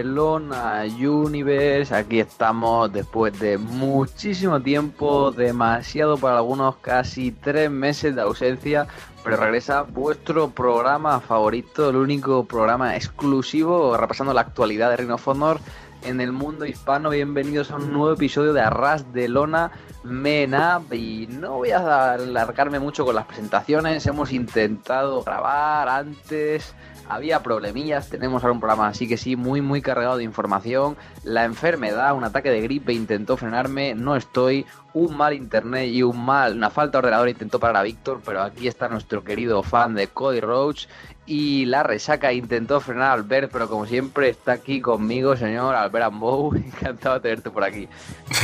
[0.00, 1.94] Hola, hola, Arras de Lona Universe.
[1.94, 8.86] Aquí estamos después de muchísimo tiempo, demasiado para algunos, casi tres meses de ausencia.
[9.22, 15.28] Pero regresa vuestro programa favorito, el único programa exclusivo repasando la actualidad de Ring of
[15.28, 15.60] Honor
[16.02, 17.10] en el mundo hispano.
[17.10, 19.70] Bienvenidos a un nuevo episodio de Arras de Lona
[20.02, 20.94] Men Up.
[20.94, 24.06] Y no voy a alargarme mucho con las presentaciones.
[24.06, 26.74] Hemos intentado grabar antes
[27.10, 30.96] había problemillas, tenemos ahora un programa así que sí, muy muy cargado de información.
[31.24, 34.64] La enfermedad, un ataque de gripe intentó frenarme, no estoy,
[34.94, 38.42] un mal internet y un mal, una falta de ordenador intentó parar a Víctor, pero
[38.42, 40.86] aquí está nuestro querido fan de Cody Roach
[41.30, 46.06] y la resaca intentó frenar a Albert, pero como siempre está aquí conmigo, señor Albert
[46.06, 47.88] Ambou, encantado de tenerte por aquí.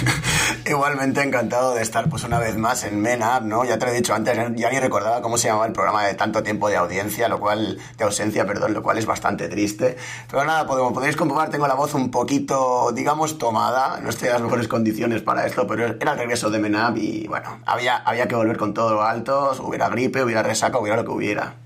[0.64, 3.64] Igualmente encantado de estar pues una vez más en Men Up, ¿no?
[3.64, 6.14] Ya te lo he dicho antes, ya ni recordaba cómo se llamaba el programa de
[6.14, 9.96] tanto tiempo de audiencia, lo cual, de ausencia, perdón, lo cual es bastante triste.
[10.30, 14.34] Pero nada, como podéis comprobar, tengo la voz un poquito, digamos, tomada, no estoy en
[14.34, 17.96] las mejores condiciones para esto, pero era el regreso de Men Up y bueno, había,
[17.96, 21.65] había que volver con todo lo alto, hubiera gripe, hubiera resaca, hubiera lo que hubiera.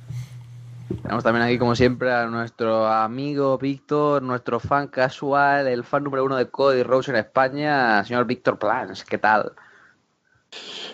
[1.02, 6.24] Tenemos también aquí, como siempre, a nuestro amigo Víctor, nuestro fan casual, el fan número
[6.24, 9.04] uno de Cody Rose en España, señor Víctor Plans.
[9.04, 9.52] ¿Qué tal?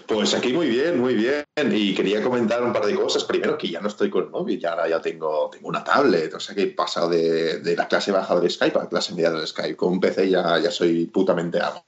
[0.07, 1.45] Pues aquí muy bien, muy bien.
[1.73, 3.25] Y quería comentar un par de cosas.
[3.25, 6.35] Primero, que ya no estoy con móvil, ya ya tengo, tengo una tablet.
[6.35, 9.15] O sea que he pasado de, de la clase baja del Skype a la clase
[9.15, 9.77] media del Skype.
[9.77, 11.85] Con un PC ya, ya soy putamente amo.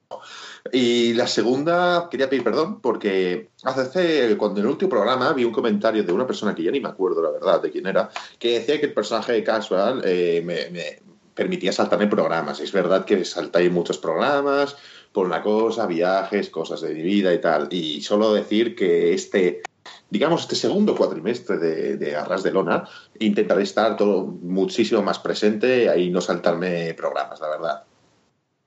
[0.73, 5.53] Y la segunda, quería pedir perdón porque hace, cuando en el último programa vi un
[5.53, 8.59] comentario de una persona que ya ni me acuerdo la verdad de quién era, que
[8.59, 11.01] decía que el personaje de Casual eh, me,
[11.35, 12.61] permitía saltarme programas.
[12.61, 14.77] Es verdad que saltáis muchos programas
[15.13, 17.69] por una cosa, viajes, cosas de mi vida y tal.
[17.71, 19.63] Y solo decir que este
[20.11, 26.11] digamos, este segundo cuatrimestre de, Arras de Lona, intentaré estar todo muchísimo más presente y
[26.11, 27.85] no saltarme programas, la verdad.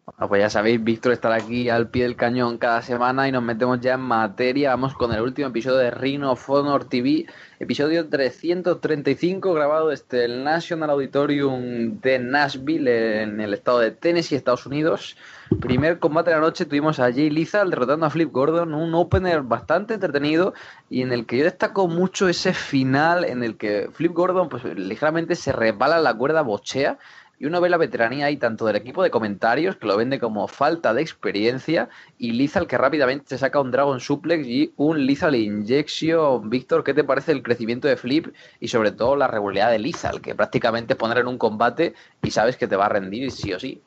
[0.03, 3.44] Bueno, pues ya sabéis, Víctor estará aquí al pie del cañón cada semana y nos
[3.44, 4.72] metemos ya en materia.
[4.72, 6.50] Vamos con el último episodio de Rhino of
[6.89, 7.28] TV,
[7.59, 14.66] episodio 335, grabado desde el National Auditorium de Nashville, en el estado de Tennessee, Estados
[14.66, 15.17] Unidos.
[15.59, 19.44] Primer combate de la noche tuvimos a Jay Lizal derrotando a Flip Gordon, un opener
[19.44, 20.56] bastante entretenido
[20.90, 24.63] y en el que yo destaco mucho ese final en el que Flip Gordon pues
[24.63, 26.97] ligeramente se resbala la cuerda bochea
[27.41, 30.47] y uno ve la veteranía ahí tanto del equipo de comentarios, que lo vende como
[30.47, 35.34] falta de experiencia, y Lizal que rápidamente se saca un Dragon Suplex y un Lizal
[35.34, 36.52] Injection.
[36.52, 38.28] Víctor, ¿qué te parece el crecimiento de Flip
[38.59, 42.57] y sobre todo la regularidad de Lizal, que prácticamente poner en un combate y sabes
[42.57, 43.81] que te va a rendir sí o sí?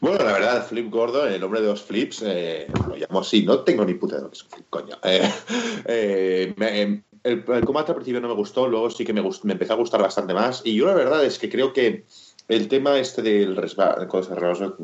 [0.00, 3.58] Bueno, la verdad, Flip Gordo, el hombre de los flips, eh, lo llamo así, no
[3.64, 4.96] tengo ni puta de lo que es un flip, coño.
[5.02, 5.28] Eh,
[5.86, 9.76] eh, me, el, combate al principio no me gustó, luego sí que me, empezó a
[9.76, 10.62] gustar bastante más.
[10.64, 12.04] Y yo la verdad es que creo que
[12.48, 14.08] el tema este del resbalo,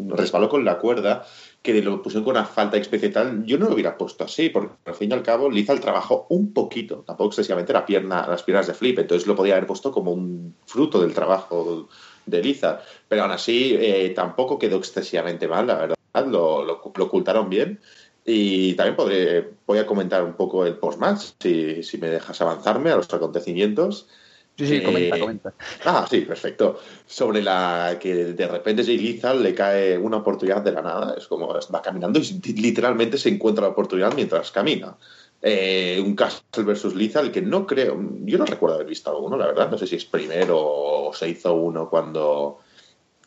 [0.09, 1.25] resbaló con la cuerda,
[1.62, 4.75] que lo pusieron con una falta especie tal, yo no lo hubiera puesto así, porque
[4.84, 8.66] al fin y al cabo Lizal trabajó un poquito, tampoco excesivamente la pierna, las piernas
[8.66, 11.88] de Flip, entonces lo podía haber puesto como un fruto del trabajo
[12.27, 12.81] de Lizal.
[13.09, 15.97] Pero aún así eh, tampoco quedó excesivamente mal, la verdad,
[16.27, 17.81] lo, lo ocultaron bien.
[18.25, 22.91] Y también podré, voy a comentar un poco el post-match, si, si, me dejas avanzarme
[22.91, 24.09] a los acontecimientos.
[24.57, 25.55] Sí, sí, comenta, comenta.
[25.85, 26.79] Ah, sí, perfecto.
[27.07, 31.15] Sobre la que de repente Jay Lethal le cae una oportunidad de la nada.
[31.19, 34.97] Es como va caminando y literalmente se encuentra la oportunidad mientras camina.
[35.43, 39.49] Eh, un Castle versus Lethal que no creo, yo no recuerdo haber visto alguno, la
[39.49, 39.71] verdad.
[39.71, 42.61] No sé si es primero o se hizo uno cuando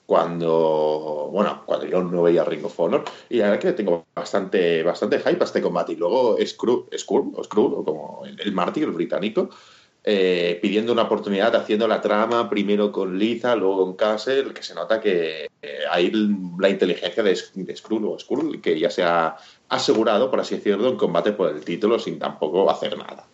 [0.08, 2.80] cuando, bueno, cuando yo no veía Ring of.
[3.30, 5.92] Y la verdad que tengo bastante, bastante hype a este combate.
[5.92, 6.86] Y luego Skrull,
[7.36, 9.50] o Skrull, como el, el mártir, británico,
[10.06, 14.74] eh, pidiendo una oportunidad, haciendo la trama, primero con Liza, luego con Castle, que se
[14.74, 15.50] nota que
[15.92, 16.10] hay
[16.58, 19.36] la inteligencia de, de Skrull o Skrull, que ya se ha
[19.68, 23.28] asegurado, por así decirlo, en combate por el título sin tampoco hacer nada.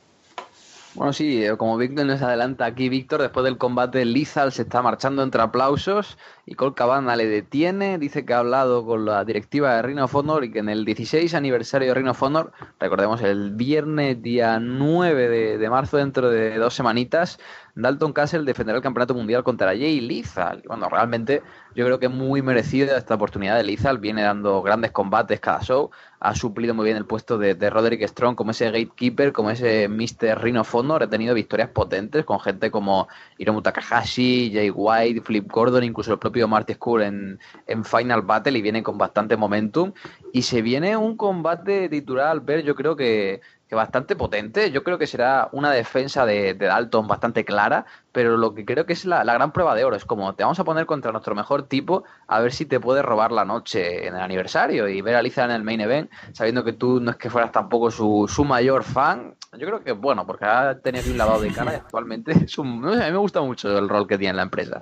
[0.95, 4.83] Bueno, sí, eh, como Víctor nos adelanta aquí, Víctor, después del combate, Lizal se está
[4.83, 9.75] marchando entre aplausos y Col Cabana le detiene, dice que ha hablado con la directiva
[9.75, 13.23] de Reino of Honor y que en el 16 aniversario de Reino of Honor, recordemos
[13.23, 17.39] el viernes día 9 de, de marzo, dentro de dos semanitas,
[17.75, 20.61] Dalton Castle defenderá el campeonato mundial contra Jay Lizal.
[20.67, 21.41] Bueno, realmente
[21.75, 23.97] yo creo que es muy merecida esta oportunidad de Lizal.
[23.97, 25.89] Viene dando grandes combates cada show.
[26.19, 29.87] Ha suplido muy bien el puesto de, de Roderick Strong como ese gatekeeper, como ese
[29.87, 30.41] Mr.
[30.41, 31.01] Ring of Honor.
[31.01, 33.07] Ha tenido victorias potentes con gente como
[33.39, 38.57] Hiromu Takahashi, Jay White, Flip Gordon, incluso el propio Marty Skull en, en Final Battle
[38.57, 39.93] y viene con bastante momentum.
[40.31, 44.71] Y se viene un combate titular, ver, yo creo que bastante potente.
[44.71, 48.93] Yo creo que será una defensa de, Dalton bastante clara, pero lo que creo que
[48.93, 51.63] es la, gran prueba de oro es como te vamos a poner contra nuestro mejor
[51.63, 55.21] tipo a ver si te puede robar la noche en el aniversario y ver a
[55.21, 58.45] Lisa en el main event, sabiendo que tú no es que fueras tampoco su, su
[58.45, 59.35] mayor fan.
[59.53, 63.11] Yo creo que bueno, porque ha tenido un lavado de cara y actualmente a mí
[63.11, 64.79] me gusta mucho el rol que tiene en la empresa.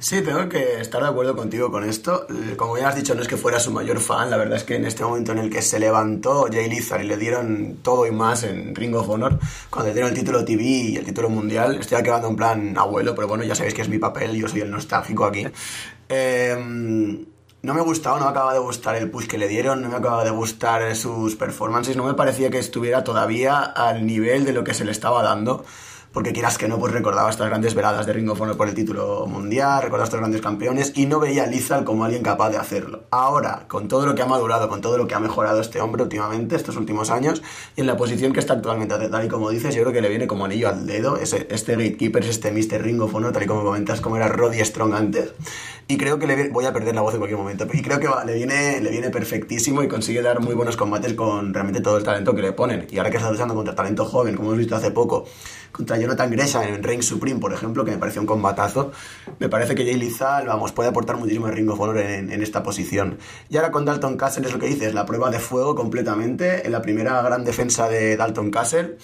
[0.00, 2.26] Sí, tengo que estar de acuerdo contigo con esto.
[2.56, 4.30] Como ya has dicho, no es que fuera su mayor fan.
[4.30, 7.06] La verdad es que en este momento en el que se levantó Jay Lizard y
[7.06, 9.38] le dieron todo y más en Ring of Honor,
[9.70, 13.14] cuando le dieron el título TV y el título mundial, estoy quedando en plan abuelo,
[13.14, 15.46] pero bueno, ya sabéis que es mi papel, yo soy el nostálgico aquí.
[16.08, 17.26] Em,
[17.62, 19.96] no me gustaba, no me acaba de gustar el push que le dieron, no me
[19.96, 24.62] acaba de gustar sus performances, no me parecía que estuviera todavía al nivel de lo
[24.62, 25.64] que se le estaba dando
[26.18, 28.74] porque quieras que no, pues recordaba estas grandes veladas de Ring of Honor por el
[28.74, 32.56] título mundial, recordaba estos grandes campeones y no veía a Lizal como alguien capaz de
[32.56, 33.04] hacerlo.
[33.12, 36.02] Ahora, con todo lo que ha madurado, con todo lo que ha mejorado este hombre
[36.02, 37.40] últimamente, estos últimos años,
[37.76, 40.08] y en la posición que está actualmente, tal y como dices, yo creo que le
[40.08, 42.82] viene como anillo al dedo, ese, este Gatekeeper, este Mr.
[42.82, 45.34] Ring of Honor, tal y como comentas, como era Roddy Strong antes,
[45.86, 48.08] y creo que le voy a perder la voz en cualquier momento, y creo que
[48.26, 52.02] le, viene, le viene perfectísimo y consigue dar muy buenos combates con realmente todo el
[52.02, 54.74] talento que le ponen, y ahora que está luchando contra talento joven, como hemos visto
[54.74, 55.26] hace poco,
[55.72, 58.92] contra Jonathan Gresham en Reign Supreme, por ejemplo, que me pareció un combatazo.
[59.38, 63.18] Me parece que Jay Lizal, vamos, puede aportar muchísimo Ring of Honor en, esta posición.
[63.48, 66.72] Y ahora con Dalton Castle es lo que dices, la prueba de fuego completamente, en
[66.72, 68.96] la primera gran defensa de Dalton Castle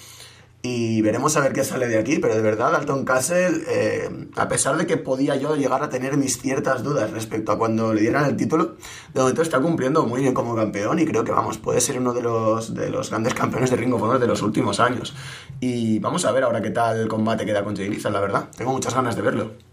[0.67, 4.47] y veremos a ver qué sale de aquí, pero de verdad Alton Castle, eh, a
[4.47, 8.01] pesar de que podía yo llegar a tener mis ciertas dudas respecto a cuando le
[8.01, 8.75] dieran el título,
[9.13, 12.13] de momento está cumpliendo muy bien como campeón y creo que vamos, puede ser uno
[12.13, 15.13] de los, de los grandes campeones de Ring of Honor de los últimos años.
[15.59, 18.49] Y vamos a ver ahora qué tal el combate queda con Jay la verdad.
[18.57, 19.64] Tengo muchas ganas de verlo.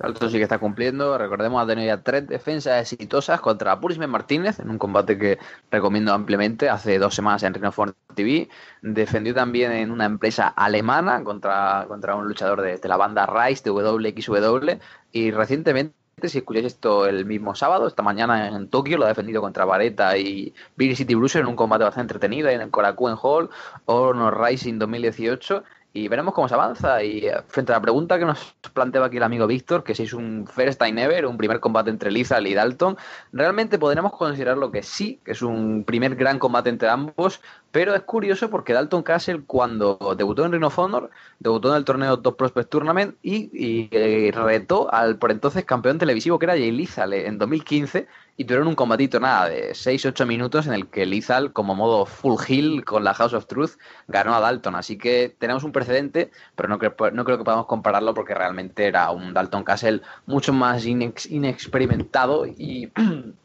[0.00, 1.16] Alto sí que está cumpliendo.
[1.18, 5.38] Recordemos, ha tenido ya tres defensas exitosas contra Purisme Martínez en un combate que
[5.70, 7.72] recomiendo ampliamente hace dos semanas en Reno
[8.14, 8.48] TV.
[8.80, 13.70] Defendió también en una empresa alemana contra, contra un luchador de, la banda Rise de
[13.70, 14.78] WXW.
[15.12, 19.40] Y recientemente si escucháis esto el mismo sábado, esta mañana en Tokio, lo ha defendido
[19.40, 23.50] contra Vareta y Big City Bruiser en un combate bastante entretenido en el Korakuen Hall,
[23.86, 27.02] Honor Rising 2018 y veremos cómo se avanza.
[27.02, 30.04] Y eh, frente a la pregunta que nos planteaba aquí el amigo Víctor, que si
[30.04, 32.96] es un first time ever, un primer combate entre Lizal y Dalton,
[33.32, 37.40] realmente podremos considerarlo que sí, que es un primer gran combate entre ambos,
[37.72, 41.84] pero es curioso porque Dalton Castle, cuando debutó en Ring of Honor, debutó en el
[41.84, 46.72] torneo Top Prospect Tournament y, eh, retó al por entonces campeón televisivo que era Jay
[46.72, 51.52] Lizal en 2015 y tuvieron un combatito nada de 6-8 minutos en el que Lizal,
[51.52, 53.72] como modo full heal con la House of Truth,
[54.08, 54.74] ganó a Dalton.
[54.74, 58.86] Así que tenemos un precedente, pero no creo, no creo que podamos compararlo porque realmente
[58.86, 62.90] era un Dalton Castle mucho más inexperimentado y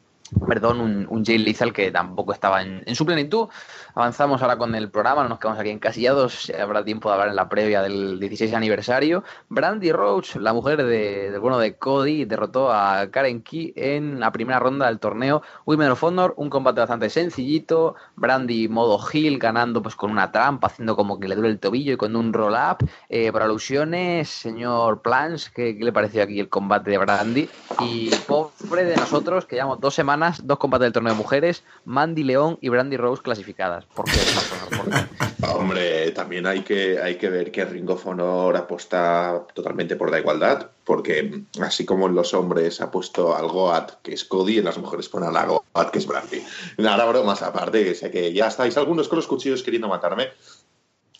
[0.47, 3.47] perdón, un, un Jay Lethal que tampoco estaba en, su plenitud.
[3.93, 7.35] Avanzamos ahora con el programa, no nos quedamos aquí encasillados, habrá tiempo de hablar en
[7.35, 9.23] la previa del 16 aniversario.
[9.49, 14.31] Brandy Roach, la mujer de, del bueno de Cody, derrotó a Karen Key en la
[14.31, 19.81] primera ronda del torneo Women of Honor, un combate bastante sencillito, Brandy modo heel ganando
[19.81, 22.87] pues con una trampa, haciendo como que le duele el tobillo y con un roll-up.
[23.09, 27.49] Eh, por alusiones, señor Plans, ¿qué, ¿qué, le pareció aquí el combate de Brandy?
[27.79, 32.23] Y pobre de nosotros, que llevamos dos semanas dos combates del torneo de mujeres, Mandy
[32.23, 33.85] León y Brandy Rose clasificadas.
[33.85, 34.11] ¿Por qué?
[35.53, 40.19] Hombre, también hay que, hay que ver que Ring of Honor apuesta totalmente por la
[40.19, 44.65] igualdad, porque así como en los hombres ha puesto al Goat, que es Cody, en
[44.65, 46.43] las mujeres pone a la Goat, que es Brandy.
[46.77, 50.29] Nada, bromas aparte, sé que ya estáis algunos con los cuchillos queriendo matarme.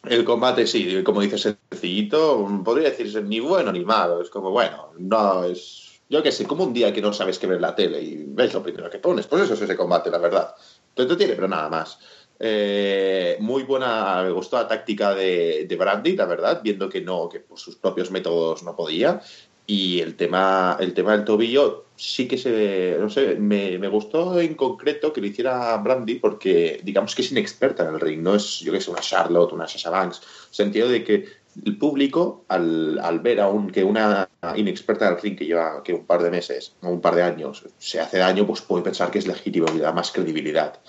[0.03, 4.21] El combate, sí, como dices, sencillito, podría decirse ni bueno ni malo.
[4.21, 7.47] Es como, bueno, no es yo qué sé, como un día que no sabes qué
[7.47, 9.27] ver la tele y ves lo primero que pones.
[9.27, 10.53] Pues eso es ese combate, la verdad.
[10.93, 11.99] Te entretiene, pero nada más.
[12.39, 17.29] Eh, muy buena, me gustó la táctica de, de, Brandy, la verdad, viendo que no,
[17.29, 19.21] que por sus propios métodos no podía.
[19.67, 24.39] Y el tema, el tema del tobillo sí que se, no sé, me, me gustó
[24.39, 28.35] en concreto que lo hiciera Brandy porque digamos que es inexperta en el ring, no
[28.35, 30.21] es, yo que sé, una Charlotte, una Sasha Banks,
[30.51, 31.25] sentido de que
[31.63, 35.93] el público, al, al ver a un, que una inexperta del ring que lleva que
[35.93, 39.11] un par de meses o un par de años se hace daño, pues puede pensar
[39.11, 40.79] que es legítimo y da más credibilidad.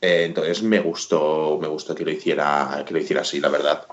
[0.00, 3.86] Eh, entonces me gustó, me gustó que lo hiciera, que lo hiciera así, la verdad.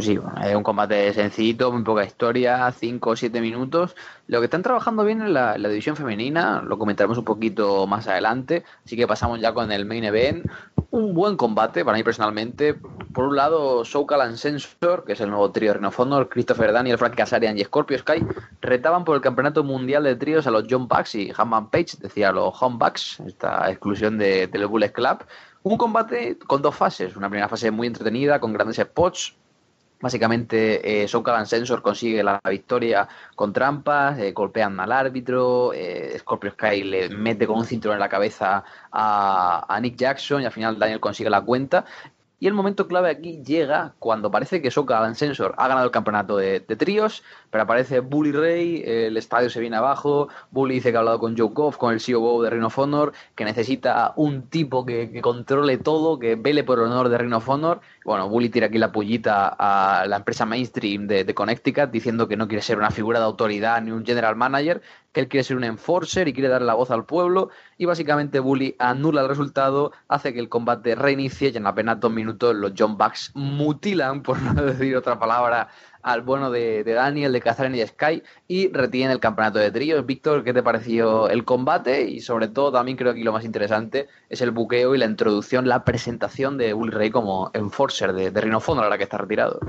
[0.00, 3.94] Sí, es un combate sencillito, muy poca historia, 5 o 7 minutos.
[4.26, 8.64] Lo que están trabajando bien en la, división femenina, lo comentaremos un poquito más adelante.
[8.84, 10.46] Así que pasamos ya con el main event.
[10.90, 12.74] Un buen combate para mí personalmente.
[12.74, 16.98] Por un lado, Soul Sensor, que es el nuevo trío de Reno Honor, Christopher Daniel,
[16.98, 18.24] Frank Casarian y Scorpio Sky,
[18.60, 22.32] retaban por el campeonato mundial de tríos a los John Bucks y Hammond Page, decía
[22.32, 25.24] los Home Bucks, esta exclusión de, de Bullet Club.
[25.62, 27.16] Un combate con dos fases.
[27.16, 29.34] Una primera fase muy entretenida, con grandes spots,
[30.04, 36.82] Básicamente, eh, Sensor consigue la victoria con trampas, eh, golpean al árbitro, eh, Scorpio Sky
[36.82, 40.78] le mete con un cinturón en la cabeza a, a, Nick Jackson y al final
[40.78, 41.86] Daniel consigue la cuenta.
[42.40, 46.36] Y el momento clave aquí llega cuando parece que Soka Sensor ha ganado el campeonato
[46.36, 51.00] de, tríos, pero aparece Bully Ray, el estadio se viene abajo, Bully dice que ha
[51.00, 54.84] hablado con Joe Goff, con el CEO de Ring of Honor, que necesita un tipo
[54.84, 57.80] que, controle todo, que vele por el honor de Ring of Honor.
[58.04, 62.36] Bueno, Bully tira aquí la pullita a la empresa mainstream de, de Connecticut diciendo que
[62.36, 64.82] no quiere ser una figura de autoridad ni un general manager,
[65.14, 68.40] que él quiere ser un enforcer y quiere darle la voz al pueblo y básicamente
[68.40, 72.72] Bully anula el resultado, hace que el combate reinicie y en apenas dos minutos los
[72.76, 75.68] John Bucks mutilan, por no decir otra palabra,
[76.02, 80.04] al bueno de, Daniel, de Catherine y Sky y retienen el campeonato de tríos.
[80.04, 82.02] Víctor, ¿qué te pareció el combate?
[82.02, 85.68] Y sobre todo también creo que lo más interesante es el buqueo y la introducción,
[85.68, 89.60] la presentación de Bully Ray como enforcer de, de Rhino ahora que está retirado.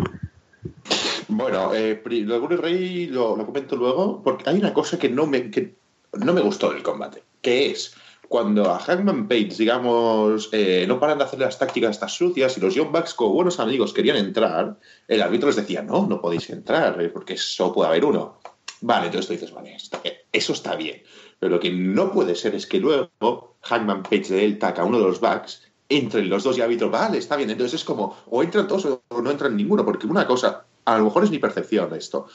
[1.27, 5.49] Bueno, eh, lo de Rey lo, comento luego, porque hay una cosa que no me,
[5.49, 5.75] que
[6.13, 7.95] no me gustó del combate, que es
[8.27, 12.61] cuando a Hangman Page, digamos, eh, no paran de hacer las tácticas estas sucias y
[12.61, 16.49] los Young Bucks como buenos amigos querían entrar, el árbitro les decía, no, no podéis
[16.49, 18.39] entrar, eh, porque eso puede haber uno.
[18.81, 19.77] Vale, entonces tú dices, vale,
[20.31, 21.01] eso está bien.
[21.39, 24.85] Pero lo que no puede ser es que luego Hangman Page de él taca a
[24.85, 27.49] uno de los Bucks entre los dos y árbitro, vale, está bien.
[27.49, 31.05] Entonces es como, o entran todos o no entran ninguno, porque una cosa, a lo
[31.05, 32.27] mejor es mi percepción esto,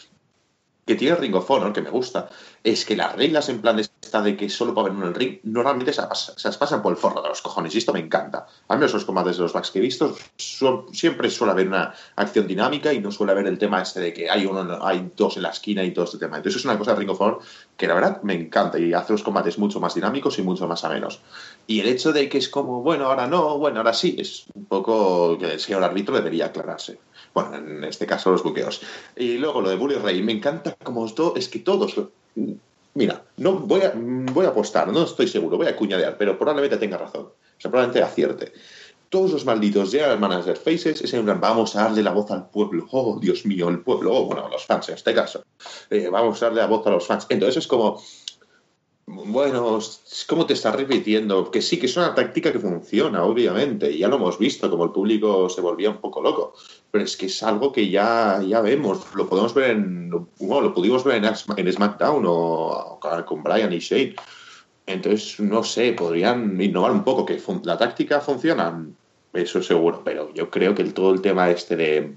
[0.91, 2.29] que tiene Ring of Honor, que me gusta,
[2.65, 5.13] es que las reglas en plan de esta de que solo puede haber uno en
[5.13, 8.01] el ring, normalmente se, las pasan por el forro de los cojones, y esto me
[8.01, 8.49] encanta.
[8.67, 12.49] A mí los combates de los backs que he visto, siempre suele haber una acción
[12.49, 15.45] dinámica y no suele haber el tema este de que hay uno, hay dos en
[15.45, 16.39] la esquina y todo este tema.
[16.39, 17.39] Entonces es una cosa de Ring of Honor
[17.77, 20.83] que la verdad me encanta y hace los combates mucho más dinámicos y mucho más
[20.83, 21.21] amenos.
[21.69, 24.65] Y el hecho de que es como, bueno, ahora no, bueno, ahora sí, es un
[24.65, 26.99] poco que el señor árbitro debería aclararse.
[27.35, 28.81] Bueno, en este caso los buqueos.
[29.17, 31.95] Y luego lo de Bully Ray, me encanta como esto, es que todos...
[32.95, 36.77] Mira, no voy a, voy a apostar, no estoy seguro, voy a cuñadear, pero probablemente
[36.77, 37.23] tenga razón.
[37.23, 38.53] O sea, probablemente acierte.
[39.09, 42.49] Todos los malditos general manager faces es en plan, vamos a darle la voz al
[42.49, 42.87] pueblo.
[42.91, 44.15] Oh, Dios mío, el pueblo.
[44.15, 45.45] Oh, bueno, los fans en este caso.
[45.91, 47.27] Eh, vamos a darle la voz a los fans.
[47.29, 48.01] Entonces es como,
[49.07, 49.81] bueno,
[50.29, 51.51] ¿cómo te estás repitiendo?
[51.51, 53.97] Que sí, que es una táctica que funciona, obviamente.
[53.99, 56.55] Ya lo hemos visto, como el público se volvía un poco loco.
[56.91, 59.15] Pero es que es algo que ya, ya vemos.
[59.15, 60.11] Lo podemos ver en.
[60.39, 64.17] Bueno, lo pudimos ver en, SmackDown o, con Brian y Shane.
[64.87, 67.25] Entonces, no sé, podrían innovar un poco.
[67.25, 68.85] Que la táctica funciona,
[69.33, 70.03] eso seguro.
[70.05, 72.15] Pero yo creo que todo el tema este de,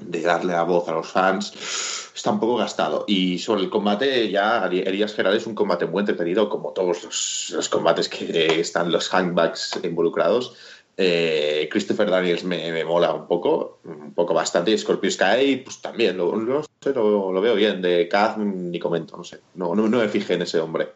[0.00, 1.52] de darle la voz a los fans
[2.14, 3.04] está un poco gastado.
[3.06, 7.02] Y sobre el combate, ya Elías Gerard es un combate muy entretenido, como todos
[7.52, 10.54] los, combates que están los handbags involucrados.
[11.02, 14.70] Eh, Christopher Daniels me, mola un poco, un poco bastante.
[14.70, 17.80] Y Scorpio Sky, pues también, lo, lo, veo bien.
[17.80, 19.40] De Kaz ni comento, no sé.
[19.54, 20.90] No, no, no me fijé en ese hombre.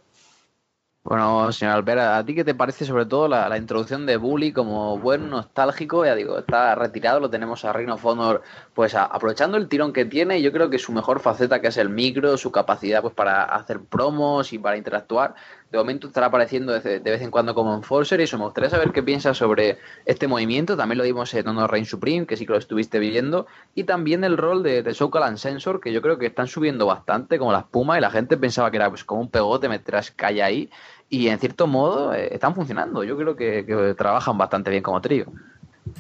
[1.06, 4.98] Bueno, señor Albert, ¿a ti qué te parece sobre todo la, introducción de Bully como
[4.98, 6.02] buen nostálgico?
[6.06, 8.40] Ya digo, está retirado, lo tenemos a Reino Honor,
[8.72, 11.90] pues aprovechando el tirón que tiene, yo creo que su mejor faceta que es el
[11.90, 15.34] micro, su capacidad pues para hacer promos y para interactuar,
[15.74, 18.92] de momento estará apareciendo de, vez en cuando como Enforcer y eso me gustaría saber
[18.92, 22.52] qué piensas sobre este movimiento, también lo vimos en Honor Reign Supreme, que sí que
[22.52, 26.26] lo estuviste viendo, y también el rol de, de and Sensor, que yo creo que
[26.26, 29.30] están subiendo bastante como la espuma y la gente pensaba que era pues como un
[29.30, 30.70] pegote meter a Sky ahí
[31.08, 33.02] y en cierto modo eh, están funcionando.
[33.02, 35.26] Yo creo que, trabajan bastante bien como trío.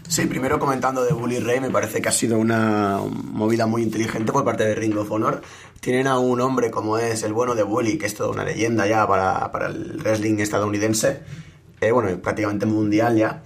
[0.08, 3.00] Sí, primero comentando de Bully Ray, me parece que ha sido una
[3.32, 5.42] movida muy inteligente por parte de Ring of Honor.
[5.80, 8.86] Tienen a un hombre como es el bueno de Bully, que es toda una leyenda
[8.86, 11.20] ya para, para el wrestling estadounidense,
[11.80, 13.42] eh, bueno, prácticamente mundial ya.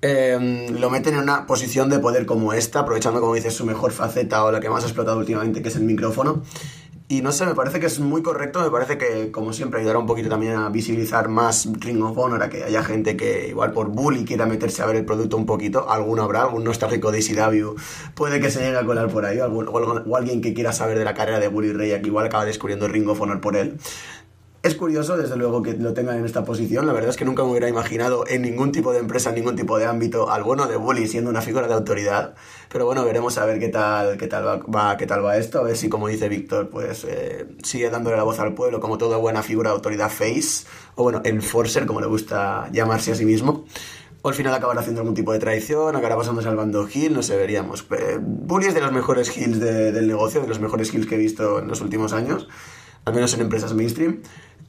[0.00, 3.92] Em, lo meten en una posición de poder como esta, aprovechando, como dices, su mejor
[3.92, 6.42] faceta o la que más ha explotado últimamente, que es el micrófono.
[7.12, 9.98] Y no sé, me parece que es muy correcto, me parece que, como siempre, ayudará
[9.98, 13.72] un poquito también a visibilizar más Ring of Honor, a que haya gente que, igual
[13.72, 15.90] por bully, quiera meterse a ver el producto un poquito.
[15.90, 17.74] Alguno habrá, algún nostálgico de ECW
[18.14, 21.12] puede que se llegue a colar por ahí, o, alguien que quiera saber de la
[21.12, 23.76] carrera de Bully Ray, que igual acaba descubriendo Ring of Honor por él.
[24.62, 26.86] Es curioso, desde luego, que lo tengan en esta posición.
[26.86, 29.56] La verdad es que nunca me hubiera imaginado en ningún tipo de empresa, en ningún
[29.56, 32.36] tipo de ámbito, al bueno de Bully siendo una figura de autoridad.
[32.68, 35.58] Pero bueno, veremos a ver qué tal, qué tal va, qué tal va esto.
[35.58, 38.98] A ver si, como dice Víctor, pues eh, sigue dándole la voz al pueblo como
[38.98, 40.64] toda buena figura de autoridad face,
[40.94, 43.64] o bueno, enforcer, como le gusta llamarse a sí mismo.
[44.22, 47.24] O al final acabará haciendo algún tipo de traición, acabará pasándose al bando Hill, no
[47.24, 47.84] sé, veríamos.
[47.90, 51.18] Eh, Bully es de los mejores Hills del negocio, de los mejores Hills que he
[51.18, 52.46] visto en los últimos años,
[53.04, 54.22] al menos en empresas mainstream.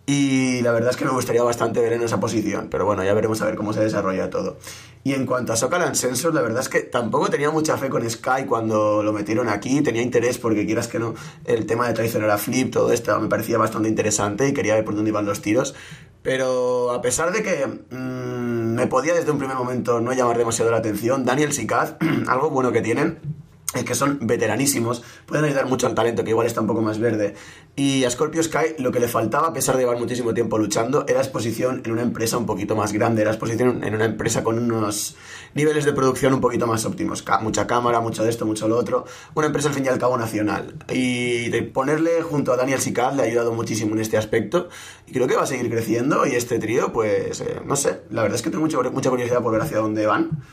[0.06, 3.14] Y la verdad es que me gustaría bastante ver en esa posición, pero bueno, ya
[3.14, 4.58] veremos a ver cómo se desarrolla todo.
[5.06, 8.10] Y en cuanto a Socalan Sensor, la verdad es que tampoco tenía mucha fe con
[8.10, 11.14] Sky cuando lo metieron aquí, tenía interés porque quieras que no,
[11.46, 14.84] el tema de traicionar a Flip, todo esto me parecía bastante interesante y quería ver
[14.84, 15.74] por dónde iban los tiros.
[16.22, 20.70] Pero a pesar de que mmm, me podía desde un primer momento no llamar demasiado
[20.70, 21.96] la atención, Daniel Sikaz,
[22.28, 23.20] algo bueno que tienen
[23.82, 27.34] que son veteranísimos, pueden ayudar mucho al talento, que igual está un poco más verde.
[27.76, 31.06] Y a Scorpio Sky lo que le faltaba, a pesar de llevar muchísimo tiempo luchando,
[31.08, 34.60] era exposición en una empresa un poquito más grande, era exposición en una empresa con
[34.60, 35.16] unos
[35.56, 37.26] niveles de producción un poquito más óptimos.
[37.42, 39.06] Mucha cámara, mucho de esto, mucho lo otro.
[39.34, 40.76] Una empresa al fin y al cabo nacional.
[40.90, 44.70] Y de ponerle junto a Daniel Sicat le ha ayudado muchísimo en este aspecto.
[45.08, 46.28] Y creo que va a seguir creciendo.
[46.28, 49.42] Y este trío, pues, eh, no sé, la verdad es que tengo mucha, mucha curiosidad
[49.42, 50.44] por ver hacia dónde van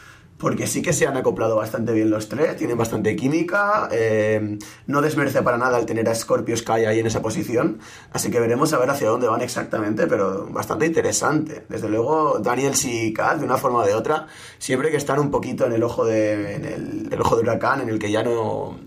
[0.41, 5.03] porque sí que se han acoplado bastante bien los tres, tienen bastante química, eh, no
[5.03, 7.79] desmerece para nada el tener a Scorpio Sky ahí en esa posición,
[8.13, 11.67] así que veremos a ver hacia dónde van exactamente, pero bastante interesante.
[11.69, 14.27] Desde luego, Daniel y Kat, de una forma o de otra,
[14.59, 17.91] siempre que están un poquito en el ojo de, en el ojo de huracán, en
[17.91, 18.79] el que ya no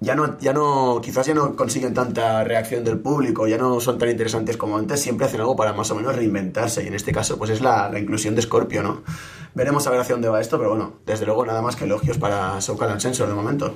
[0.00, 3.98] ya no, ya no, quizás ya no consiguen tanta reacción del público, ya no son
[3.98, 7.12] tan interesantes como antes, siempre hacen algo para más o menos reinventarse, y en este
[7.12, 9.02] caso, pues es la, la inclusión de Scorpio, ¿no?
[9.54, 12.18] Veremos a ver hacia dónde va esto, pero bueno, desde luego nada más que elogios
[12.18, 13.74] para Soul Sensor de momento.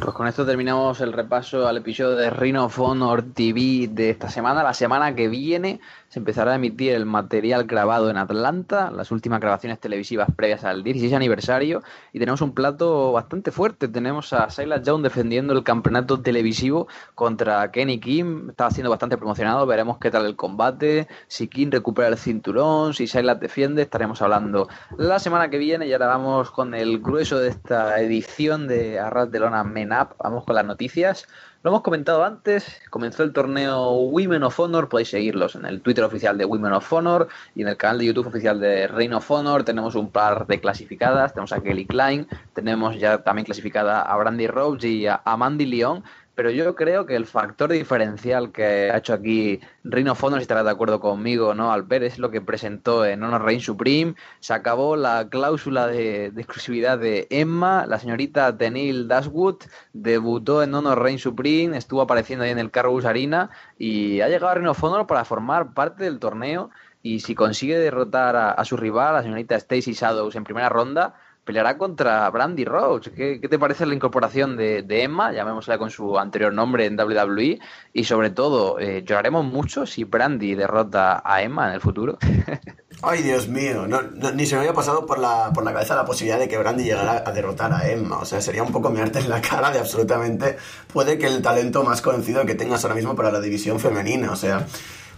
[0.00, 4.62] Pues con esto terminamos el repaso al episodio de Rhino Honor TV de esta semana.
[4.62, 9.40] La semana que viene se empezará a emitir el material grabado en Atlanta, las últimas
[9.40, 13.88] grabaciones televisivas previas al 16 aniversario, y tenemos un plato bastante fuerte.
[13.88, 19.66] Tenemos a Silas Jones defendiendo el campeonato televisivo contra Kenny Kim, está siendo bastante promocionado,
[19.66, 24.68] veremos qué tal el combate, si Kim recupera el cinturón, si Silas defiende, estaremos hablando
[24.98, 29.30] la semana que viene y ahora vamos con el grueso de esta edición de Arras
[29.30, 31.26] de Lona Men Vamos con las noticias.
[31.62, 36.04] Lo hemos comentado antes, comenzó el torneo Women of Honor, podéis seguirlos en el Twitter
[36.04, 39.28] oficial de Women of Honor y en el canal de YouTube oficial de Reign of
[39.30, 39.64] Honor.
[39.64, 44.46] Tenemos un par de clasificadas, tenemos a Kelly Klein, tenemos ya también clasificada a Brandy
[44.46, 46.04] Rhodes y a Mandy Leon
[46.36, 50.66] pero yo creo que el factor diferencial que ha hecho aquí Reino Fondo, si estarás
[50.66, 51.72] de acuerdo conmigo, ¿no?
[51.72, 54.14] Albert, es lo que presentó en Honor Reign Supreme.
[54.40, 59.62] Se acabó la cláusula de, exclusividad de Emma, la señorita Tenil Dashwood,
[59.94, 64.48] debutó en Honor Reign Supreme, estuvo apareciendo ahí en el Carlos Arena y ha llegado
[64.48, 66.70] a Reino Fondo para formar parte del torneo.
[67.02, 71.14] Y si consigue derrotar a, a su rival, la señorita Stacy Shadows, en primera ronda,
[71.46, 73.10] peleará contra Brandy Rhodes.
[73.14, 75.32] ¿Qué, te parece la incorporación de, Emma?
[75.32, 77.60] Llamémosla con su anterior nombre en WWE.
[77.92, 82.18] Y sobre todo, eh, lloraremos mucho si Brandy derrota a Emma en el futuro.
[83.02, 83.86] Ay, Dios mío,
[84.34, 86.84] ni se me había pasado por la, por la cabeza la posibilidad de que Brandy
[86.84, 88.18] llegara a derrotar a Emma.
[88.18, 90.56] O sea, sería un poco mearte en la cara de absolutamente.
[90.92, 94.32] Puede que el talento más conocido que tengas ahora mismo para la división femenina.
[94.32, 94.66] O sea,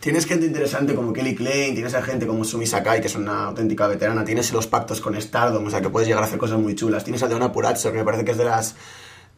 [0.00, 3.46] tienes gente interesante como Kelly Klein, tienes a gente como Sumi Sakai, que es una
[3.46, 6.58] auténtica veterana, tienes los pactos con Stardom, o sea que puedes llegar a hacer cosas
[6.58, 8.76] muy chulas, tienes a Deona Purazzo, que me parece que es de las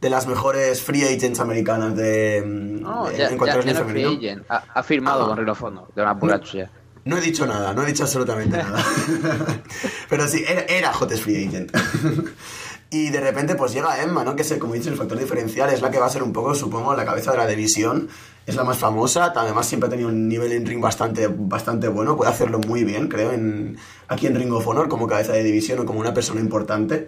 [0.00, 4.44] de las mejores free agents americanas de, no, ya, en cuanto ya, free agent.
[4.48, 5.56] Ha, firmado ah.
[5.58, 6.70] con Deona Purazzo ya.
[7.04, 8.84] No he dicho nada, no he dicho absolutamente nada.
[10.08, 11.72] Pero sí, era, era Free Agent.
[12.90, 14.34] Y de repente pues llega Emma, ¿no?
[14.34, 16.54] Que es, como dices, el factor diferencial, es la que va a ser un poco,
[16.54, 18.08] supongo, la cabeza de la división
[18.46, 22.16] es la más famosa, además siempre ha tenido un nivel en ring bastante, bastante bueno,
[22.16, 23.30] puede hacerlo muy bien, creo,
[24.08, 27.06] aquí en Ring of Honor como cabeza de división o como una persona importante.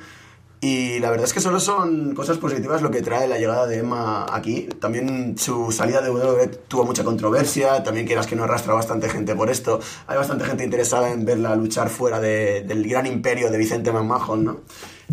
[0.64, 3.78] Y la verdad es que solo son cosas positivas lo que trae la llegada de
[3.78, 4.68] Emma aquí.
[4.80, 9.34] También su salida de WWE tuvo mucha controversia, también quieras que no arrastra bastante gente
[9.34, 9.80] por esto.
[10.06, 14.60] Hay bastante gente interesada en verla luchar fuera del gran imperio de Vicente McMahon, ¿no?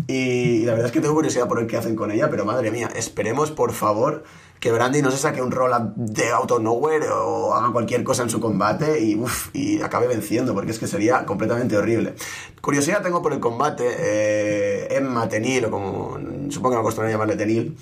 [0.06, 2.70] Y la verdad es que tengo curiosidad por ver qué hacen con ella, pero madre
[2.70, 4.22] mía, esperemos por favor
[4.60, 8.30] que Brandy no se saque un roll de auto nowhere o haga cualquier cosa en
[8.30, 12.14] su combate y, acabe venciendo, porque es que sería completamente horrible.
[12.60, 16.18] Curiosidad tengo por el combate, eh, Emma Tenil, o como
[16.50, 17.76] supongo que me acostumbran llamarle Tenil,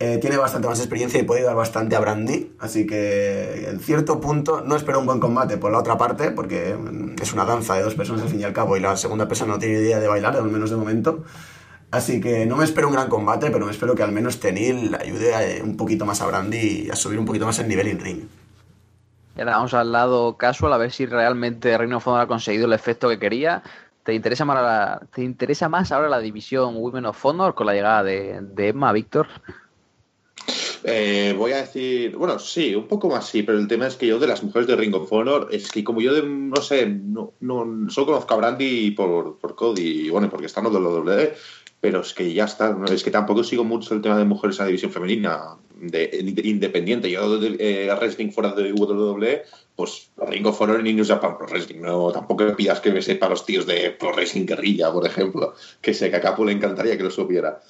[0.00, 4.18] eh, tiene bastante más experiencia y puede ayudar bastante a Brandy, así que en cierto
[4.18, 6.74] punto no espero un buen combate por la otra parte, porque
[7.20, 9.52] es una danza de dos personas al fin y al cabo y la segunda persona
[9.52, 11.22] no tiene idea de bailar, al menos de momento.
[11.94, 14.92] Así que no me espero un gran combate, pero me espero que al menos Tenil
[14.96, 18.22] ayude un poquito más a Brandy a subir un poquito más el nivel en ring.
[19.36, 22.66] Y ahora vamos al lado casual a ver si realmente Reino of Honor ha conseguido
[22.66, 23.62] el efecto que quería.
[24.02, 27.74] ¿Te interesa más, la, ¿te interesa más ahora la división Women of Honor con la
[27.74, 29.28] llegada de, de Emma, Víctor?
[30.86, 34.06] Eh, voy a decir, bueno, sí, un poco más sí, pero el tema es que
[34.06, 36.86] yo de las mujeres de Ring of Honor, es que como yo, de, no sé,
[36.86, 40.80] no, no, solo conozco a Brandy por, por Cody, y bueno, porque están los de
[40.80, 41.34] WWE,
[41.84, 44.62] pero es que ya está, es que tampoco sigo mucho el tema de mujeres en
[44.62, 46.08] la división femenina de,
[46.42, 47.10] independiente.
[47.10, 49.42] Yo de, eh, wrestling fuera de WWE,
[49.76, 53.28] pues Ring of Honor ni New Japan Pro Wrestling, no, tampoco pidas que me sepa
[53.28, 56.96] los tíos de Pro Wrestling Guerrilla, por ejemplo, que sé que a Capo le encantaría
[56.96, 57.60] que lo supiera.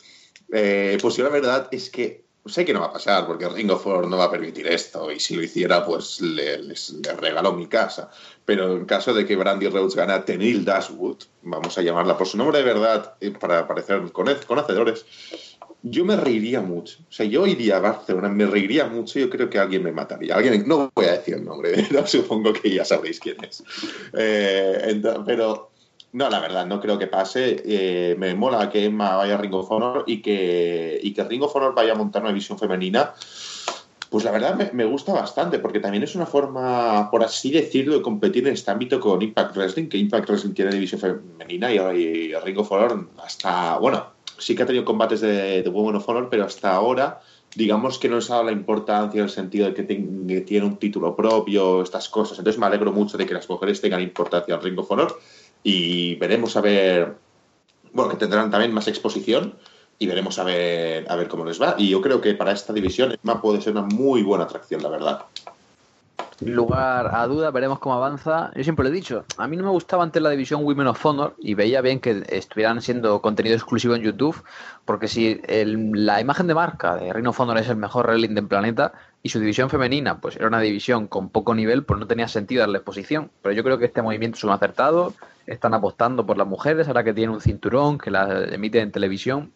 [0.52, 3.70] Eh, pues yo la verdad es que sé que no va a pasar porque Ring
[3.70, 7.52] of Honor no va a permitir esto y si lo hiciera pues le, les, regaló
[7.52, 8.10] mi casa.
[8.44, 12.26] Pero en caso de que Brandy Rhodes gane a Tenil Dashwood, vamos a llamarla por
[12.26, 15.06] su nombre de verdad eh, para parecer conocedores,
[15.82, 16.98] yo me reiría mucho.
[17.08, 20.34] O sea, yo iría a Barcelona, me reiría mucho, yo creo que alguien me mataría.
[20.34, 23.62] Alguien, no voy a decir el nombre, pero supongo que ya sabréis quién es.
[24.14, 25.70] Eh, pero
[26.14, 27.60] no, la verdad, no creo que pase.
[27.66, 31.42] Eh, me mola que Emma vaya a Ring of Honor y que, y que Ring
[31.42, 33.14] of Honor vaya a montar una división femenina.
[34.10, 38.02] Pues la verdad me, gusta bastante, porque también es una forma, por así decirlo, de
[38.02, 42.58] competir en este ámbito con Impact Wrestling, que Impact Wrestling tiene división femenina y, Ring
[42.60, 46.44] of Honor hasta, bueno, sí que ha tenido combates de, de Women of Honor, pero
[46.44, 47.22] hasta ahora
[47.56, 50.66] digamos que no les ha dado la importancia en el sentido de que, que, tiene
[50.66, 52.38] un título propio, estas cosas.
[52.38, 55.16] Entonces me alegro mucho de que las mujeres tengan importancia en Ring of Honor
[55.64, 57.16] y veremos a ver,
[57.92, 59.54] bueno, que tendrán también más exposición
[59.98, 61.74] y veremos a ver, a ver cómo les va.
[61.78, 64.90] Y yo creo que para esta división Emma puede ser una muy buena atracción, la
[64.90, 65.24] verdad.
[66.40, 68.50] Lugar a duda, veremos cómo avanza.
[68.56, 71.06] Yo siempre lo he dicho, a mí no me gustaba antes la división Women of
[71.06, 74.42] Honor y veía bien que estuvieran siendo contenido exclusivo en YouTube,
[74.84, 78.46] porque si la imagen de marca de Reino of Honor es el mejor rally del
[78.46, 78.92] planeta,
[79.22, 82.60] y su división femenina pues era una división con poco nivel, pues no tenía sentido
[82.60, 83.30] darle exposición.
[83.40, 85.14] Pero yo creo que este movimiento es un acertado,
[85.46, 89.52] están apostando por las mujeres, ahora que tienen un cinturón, que la emiten en televisión,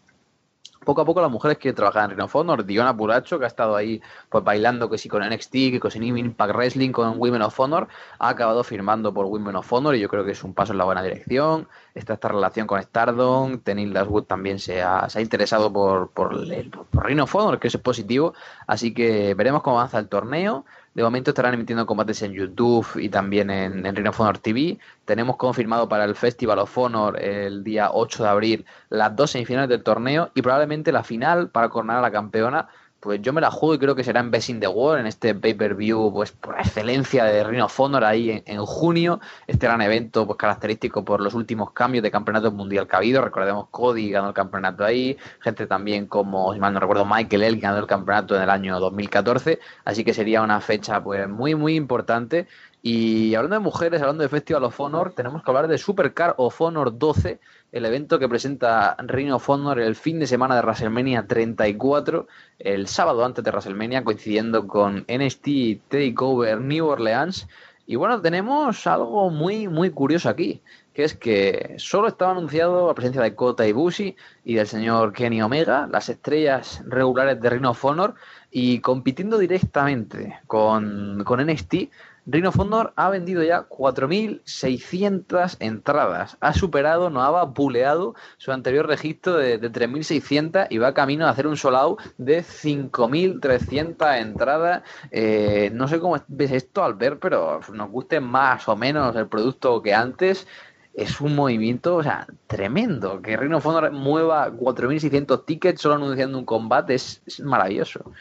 [0.89, 2.65] poco a poco las mujeres quieren trabajar en of Honor.
[2.65, 6.55] Diona Puracho, que ha estado ahí pues bailando que sí con NXT, que con Impact
[6.55, 10.25] Wrestling, con Women of Honor, ha acabado firmando por Women of Honor y yo creo
[10.25, 11.69] que es un paso en la buena dirección.
[11.95, 17.21] Está esta relación con Stardom, Tenil Dashwood también se ha, interesado por, por, el, por
[17.21, 18.33] of Honor, que es positivo.
[18.67, 20.65] Así que veremos cómo avanza el torneo.
[20.99, 24.81] De momento estarán emitiendo combates en YouTube y también en, en Ring of Honor TV.
[25.05, 29.69] Tenemos confirmado para el Festival of Honor el día 8 de abril las dos semifinales
[29.69, 32.67] del torneo y probablemente la final para coronar a la campeona
[33.01, 35.07] pues yo me la juego y creo que será en Best in the World, en
[35.07, 39.21] este pay-per-view, pues por excelencia de Rhino of ahí en, junio.
[39.47, 43.23] Este gran evento, pues característico por los últimos cambios de campeonato mundial que ha habido.
[43.23, 47.61] Recordemos, Cody ganó el campeonato ahí, gente también como, si mal no recuerdo, Michael El
[47.61, 49.61] ganó el campeonato en el año 2014.
[49.85, 52.49] Así que sería una fecha, pues muy, muy importante.
[52.83, 56.61] Y hablando de mujeres, hablando de Festival of Honor, tenemos que hablar de Supercar of
[56.61, 57.41] Honor 12
[57.73, 62.27] el evento que presenta Ring of Honor el fin de semana de WrestleMania 34,
[62.59, 67.47] el sábado antes de WrestleMania, coincidiendo con NXT Takeover New Orleans.
[67.87, 72.95] Y bueno, tenemos algo muy, muy curioso aquí, que es que solo estaba anunciado la
[72.95, 77.85] presencia de Kota Ibushi y del señor Kenny Omega, las estrellas regulares de Ring of
[77.85, 78.15] Honor,
[78.51, 81.75] y compitiendo directamente con, con NXT
[82.31, 86.37] Rhino Honor ha vendido ya 4.600 entradas.
[86.41, 91.47] Ha superado, no ha buleado su anterior registro de, 3.600 y va camino a hacer
[91.47, 94.83] un sold de 5.300 entradas.
[95.11, 99.27] Eh, no sé cómo ves esto al ver, pero nos guste más o menos el
[99.27, 100.47] producto que antes.
[100.93, 103.23] Es un movimiento, o sea, tremendo.
[103.23, 108.13] Que Rhino Honor mueva 4.600 tickets solo anunciando un combate es maravilloso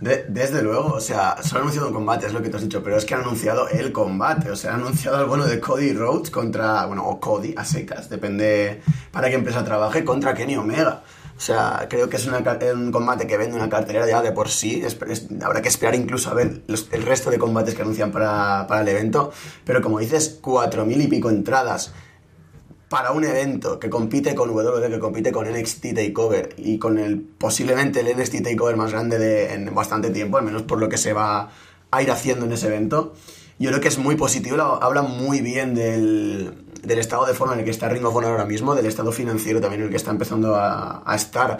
[0.00, 2.82] desde luego, o sea, solo han anunciado un combate, es lo que te has dicho,
[2.82, 5.92] pero es que han anunciado el combate, o sea, han anunciado el bueno de Cody
[5.92, 8.80] Rhodes contra, bueno, o Cody a secas, depende
[9.10, 11.02] para qué empresa trabaje, contra Kenny Omega.
[11.36, 14.82] O sea, creo que es un combate que vende una cartelera ya de por sí.
[15.40, 18.88] habrá que esperar incluso a ver el resto de combates que anuncian para, para el
[18.88, 19.30] evento.
[19.64, 21.92] Pero como dices, cuatro mil y pico entradas
[22.88, 27.20] para un evento que compite con WWE, que compite con NXT Takeover y con el
[27.20, 30.96] posiblemente el NXT Takeover más grande de, en bastante tiempo, al menos por lo que
[30.96, 31.50] se va
[31.90, 33.14] a ir haciendo en ese evento,
[33.58, 37.60] yo creo que es muy positivo, habla muy bien del, del estado de forma en
[37.60, 39.96] el que está Ring of Honor ahora mismo, del estado financiero también en el que
[39.96, 41.58] está empezando a, a estar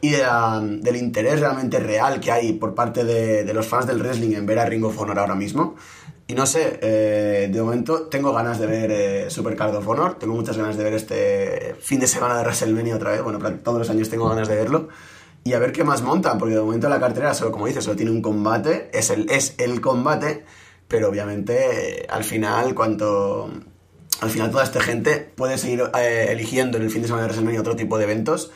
[0.00, 4.34] y del interés realmente real que hay por parte de, de, los fans del wrestling
[4.34, 5.74] en ver a Ring of Honor ahora mismo.
[6.28, 10.34] Y no sé, eh, de momento tengo ganas de ver eh, Supercard of Honor, tengo
[10.34, 13.90] muchas ganas de ver este fin de semana de WrestleMania otra vez, bueno, todos los
[13.90, 14.88] años tengo ganas de verlo.
[15.44, 17.96] y a ver qué más montan, porque de momento la cartera solo, como dices, solo
[17.96, 20.44] tiene un combate, es el, es el combate,
[20.88, 23.50] pero obviamente al final cuanto...
[24.18, 27.28] Al final toda esta gente puede seguir eh, eligiendo en el fin de semana de
[27.28, 28.50] WrestleMania otro tipo de eventos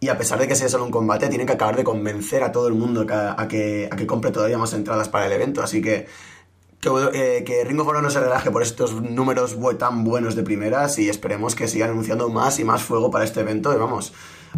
[0.00, 2.52] y a pesar de que sea solo un combate, tienen que acabar de convencer a
[2.52, 5.62] todo el mundo a, que, a que compre todavía más entradas para el evento.
[5.62, 6.06] Así que
[6.84, 11.08] que, eh, Ringo Foro no se relaje por estos números tan buenos de primeras y
[11.08, 13.72] esperemos que sigan anunciando más y más fuego para este evento.
[13.74, 14.12] Y vamos,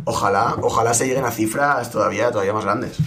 [0.04, 2.98] ojalá, ojalá se lleguen a cifras todavía, todavía más grandes.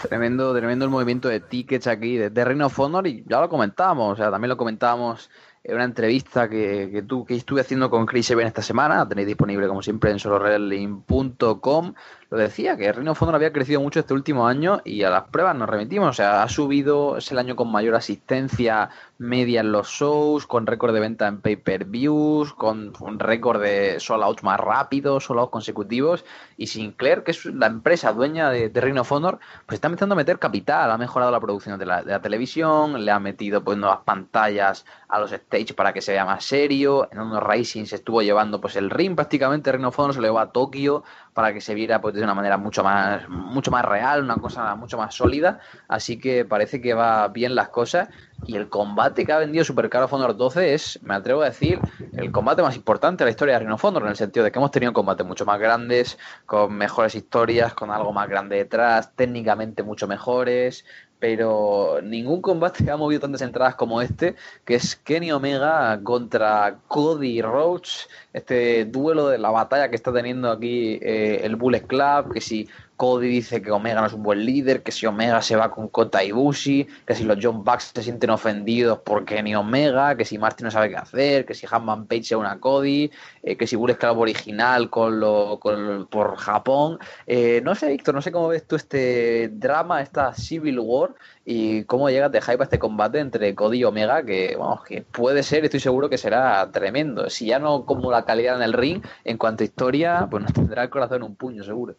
[0.00, 4.14] Tremendo, tremendo el movimiento de tickets aquí de, de Reino Honor y ya lo comentábamos,
[4.14, 5.30] o sea, también lo comentábamos
[5.64, 9.68] en una entrevista que, tú, que estuve haciendo con Chris Eben esta semana, tenéis disponible
[9.68, 11.94] como siempre en solorelling.com
[12.32, 15.54] lo decía, que Reino Fondo había crecido mucho este último año y a las pruebas
[15.54, 16.08] nos remitimos.
[16.08, 20.66] O sea, ha subido, es el año con mayor asistencia media en los shows, con
[20.66, 25.52] récord de venta en pay-per-views, con un récord de sold outs más rápidos, sold outs
[25.52, 26.24] consecutivos.
[26.56, 30.16] Y Sinclair, que es la empresa dueña de, de Reino Honor, pues está empezando a
[30.16, 33.76] meter capital, ha mejorado la producción de la, de la televisión, le ha metido pues
[33.76, 37.08] nuevas pantallas a los stage para que se vea más serio.
[37.12, 40.38] En unos racing se estuvo llevando pues el ring prácticamente, Reino Honor se lo llevó
[40.38, 44.22] a Tokio para que se viera pues, de una manera mucho más, mucho más real,
[44.22, 45.60] una cosa mucho más sólida.
[45.88, 48.08] Así que parece que va bien las cosas.
[48.44, 51.80] Y el combate que ha vendido Supercar of Honor 12 es, me atrevo a decir,
[52.16, 54.50] el combate más importante de la historia de Rhino of Honor, en el sentido de
[54.50, 59.14] que hemos tenido combates mucho más grandes, con mejores historias, con algo más grande detrás,
[59.14, 60.84] técnicamente mucho mejores,
[61.22, 67.40] pero ningún combate ha movido tantas entradas como este, que es Kenny Omega contra Cody
[67.40, 72.40] Rhodes, este duelo de la batalla que está teniendo aquí eh, el Bullet Club, que
[72.40, 72.68] si
[73.02, 75.88] Cody dice que Omega no es un buen líder, que si Omega se va con
[75.88, 80.38] Kota Ibushi, que si los John Bucks se sienten ofendidos porque ni Omega, que si
[80.38, 83.10] Martin no sabe qué hacer, que si Hanman Page se una Cody,
[83.42, 87.00] eh, que si Bullet Club original con lo, con por Japón.
[87.26, 91.10] Eh, no sé, Víctor, no sé cómo ves tú este drama, esta Civil War
[91.44, 95.02] y cómo llegas de hype a este combate entre Cody y Omega, que vamos, que
[95.02, 97.28] puede ser, estoy seguro que será tremendo.
[97.30, 100.52] Si ya no como la calidad en el ring, en cuanto a historia, pues nos
[100.52, 101.96] tendrá el corazón un puño, seguro.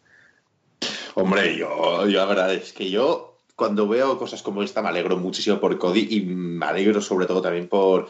[1.14, 5.16] Hombre, yo, yo la verdad es que yo cuando veo cosas como esta me alegro
[5.16, 8.08] muchísimo por Cody y me alegro sobre todo también por,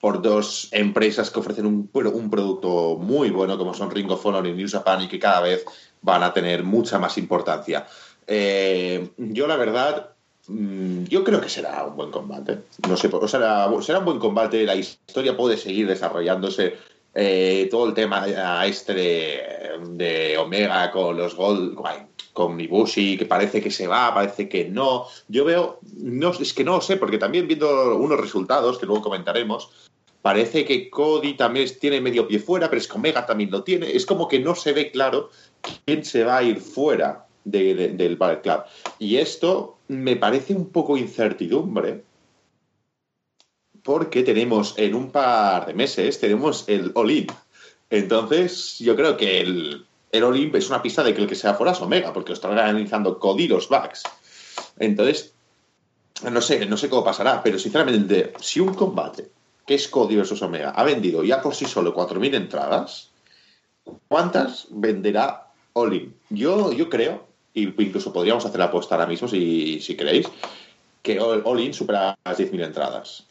[0.00, 4.52] por dos empresas que ofrecen un, un producto muy bueno como son Ring of y
[4.52, 5.64] New Japan y que cada vez
[6.02, 7.86] van a tener mucha más importancia.
[8.26, 10.10] Eh, yo la verdad,
[10.46, 12.60] mm, yo creo que será un buen combate.
[12.88, 16.76] No sé, será, será un buen combate, la historia puede seguir desarrollándose.
[17.18, 18.26] Eh, todo el tema
[18.66, 19.42] este de,
[19.88, 21.74] de Omega con los Gold,
[22.36, 25.06] con Ibushi, que parece que se va, parece que no.
[25.26, 29.04] Yo veo, no, es que no lo sé, porque también viendo unos resultados que luego
[29.04, 29.70] comentaremos,
[30.20, 33.90] parece que Cody también tiene medio pie fuera, pero es que Omega también lo tiene.
[33.90, 35.30] Es como que no se ve claro
[35.86, 38.64] quién se va a ir fuera del Ballet Club.
[38.98, 42.04] Y esto me parece un poco incertidumbre,
[43.82, 47.28] porque tenemos en un par de meses, tenemos el All-In.
[47.88, 51.54] Entonces, yo creo que el, el Olimp es una pista de que el que sea
[51.54, 54.02] fuera es Omega, porque lo están analizando Cody los Bucks.
[54.78, 55.34] Entonces,
[56.30, 59.30] no sé, no sé cómo pasará, pero sinceramente, si un combate
[59.66, 63.10] que es Cody versus Omega ha vendido ya por sí solo 4.000 entradas,
[64.08, 66.14] ¿cuántas venderá Olimp?
[66.30, 70.28] Yo, yo creo, incluso podríamos hacer la apuesta ahora mismo si, si queréis,
[71.02, 73.26] que All-In supera las 10.000 entradas.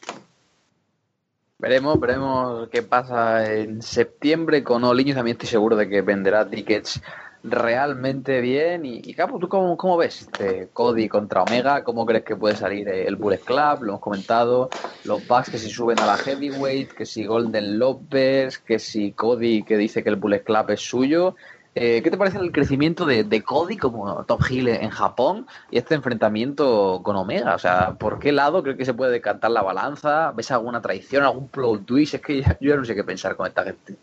[1.58, 5.14] Veremos, veremos qué pasa en septiembre con Oliño.
[5.14, 7.00] También estoy seguro de que venderá tickets
[7.42, 8.84] realmente bien.
[8.84, 11.82] Y, Capo, ¿tú cómo, cómo ves este Cody contra Omega?
[11.82, 13.84] ¿Cómo crees que puede salir el Bullet Club?
[13.84, 14.68] Lo hemos comentado.
[15.04, 19.62] Los Bucks que si suben a la Heavyweight, que si Golden Lopez, que si Cody
[19.62, 21.36] que dice que el Bullet Club es suyo.
[21.78, 25.94] Eh, ¿Qué te parece el crecimiento de, Cody como top heel en Japón y este
[25.94, 27.54] enfrentamiento con Omega?
[27.54, 30.32] O sea, ¿por qué lado creo que se puede decantar la balanza?
[30.32, 32.14] ¿Ves alguna traición, algún plot twist?
[32.14, 33.94] Es que yo ya no sé qué pensar con esta gente.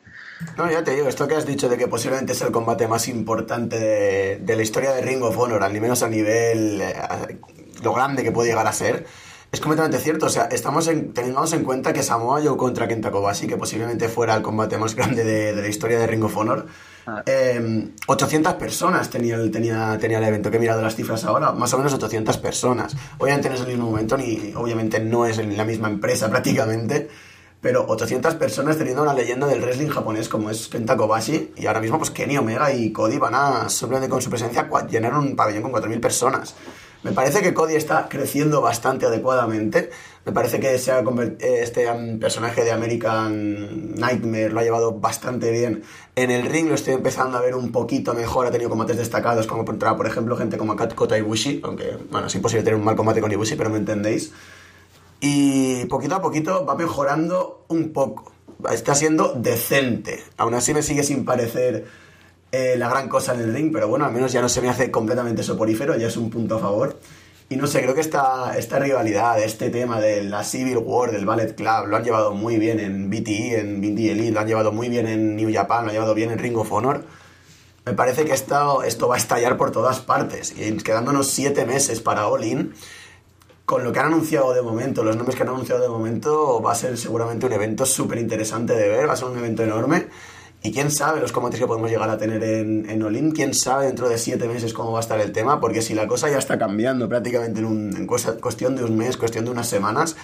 [0.55, 3.07] No, ya te digo, esto que has dicho de que posiblemente es el combate más
[3.07, 6.93] importante de, la historia de Ring of Honor, al menos a nivel eh,
[7.81, 9.07] lo grande que puede llegar a ser,
[9.51, 10.27] es completamente cierto.
[10.27, 14.35] O sea, estamos en, en cuenta que Samoa Joe contra Kenta Kobashi, que posiblemente fuera
[14.35, 16.67] el combate más grande de, de la historia de Ring of Honor,
[17.05, 18.51] 800 ah.
[18.51, 21.73] em, personas tenía el, tenía, tenía el evento, que he mirado las cifras ahora, más
[21.73, 22.95] o menos 800 personas.
[23.17, 27.09] Obviamente no es el mismo momento, ni obviamente no es en la misma empresa prácticamente,
[27.61, 31.81] pero 800 personas teniendo una leyenda del wrestling japonés como es Kenta Kobashi, y ahora
[31.81, 33.67] mismo pues Kenny Omega y Cody van a,
[34.09, 36.55] con su presencia, llenar un pabellón con 4.000 personas.
[37.03, 39.89] Me parece que Cody está creciendo bastante adecuadamente.
[40.25, 41.03] Me parece que se ha
[41.41, 45.83] este um, personaje de American Nightmare lo ha llevado bastante bien.
[46.15, 48.47] En el ring lo estoy empezando a ver un poquito mejor.
[48.47, 51.61] Ha tenido combates destacados, como por ejemplo gente como Kota Ibushi.
[51.63, 54.31] Aunque, bueno, es imposible tener un mal combate con Ibushi, pero me entendéis.
[55.19, 58.31] Y poquito a poquito va mejorando un poco.
[58.71, 60.23] Está siendo decente.
[60.37, 61.85] Aún así me sigue sin parecer
[62.53, 64.69] eh, la gran cosa en el ring, pero bueno, al menos ya no se me
[64.69, 66.97] hace completamente soporífero, ya es un punto a favor.
[67.49, 71.25] Y no sé, creo que esta, esta rivalidad, este tema de la Civil War, del
[71.25, 74.71] Ballet Club, lo han llevado muy bien en BTE, en BTE Elite, lo han llevado
[74.71, 77.05] muy bien en New Japan, lo han llevado bien en Ring of Honor.
[77.85, 80.53] Me parece que esto, esto va a estallar por todas partes.
[80.57, 82.73] Y quedándonos siete meses para All In,
[83.65, 86.71] con lo que han anunciado de momento, los nombres que han anunciado de momento, va
[86.71, 90.07] a ser seguramente un evento súper interesante de ver, va a ser un evento enorme.
[90.65, 94.07] Y quién sabe los combates que podemos llegar a tener en, en quién sabe dentro
[94.07, 96.57] de siete meses cómo va a estar el tema, porque si la cosa ya está
[96.57, 100.15] cambiando prácticamente en, un, en cuestión de un mes, cuestión de unas semanas,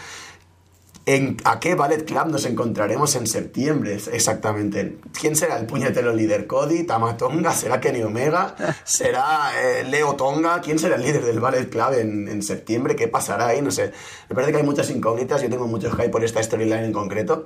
[1.10, 5.00] ¿En, ¿A qué Ballet Club nos encontraremos en septiembre exactamente?
[5.20, 6.46] ¿Quién será el puñetero líder?
[6.46, 6.84] ¿Cody?
[6.84, 7.52] ¿Tamatonga?
[7.52, 8.56] ¿Será Kenny Omega?
[8.84, 10.62] ¿Será eh, Leo Tonga?
[10.62, 12.96] ¿Quién será el líder del Ballet Club en, en, septiembre?
[12.96, 13.60] ¿Qué pasará ahí?
[13.64, 13.92] No sé.
[14.30, 15.42] Me parece que hay muchas incógnitas.
[15.42, 17.44] Yo tengo mucho hype por esta storyline en concreto.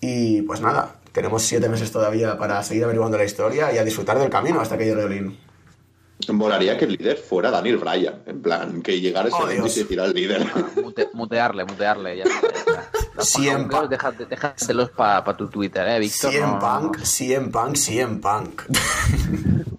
[0.00, 4.18] Y pues nada, tenemos siete meses todavía para seguir averiguando la historia y a disfrutar
[4.18, 5.38] del camino hasta que llegue Olin.
[6.32, 9.70] Molaría que el líder fuera Daniel Bryan, en plan, que llegara ese oh, momento y
[9.70, 10.46] se hiciera el líder.
[11.12, 12.24] mutearle, mutearle, ya.
[13.16, 13.86] ya.
[14.28, 16.32] Déjatelos para tu Twitter, ¿eh, Víctor?
[16.32, 18.62] CM Punk, CM Punk, CM Punk.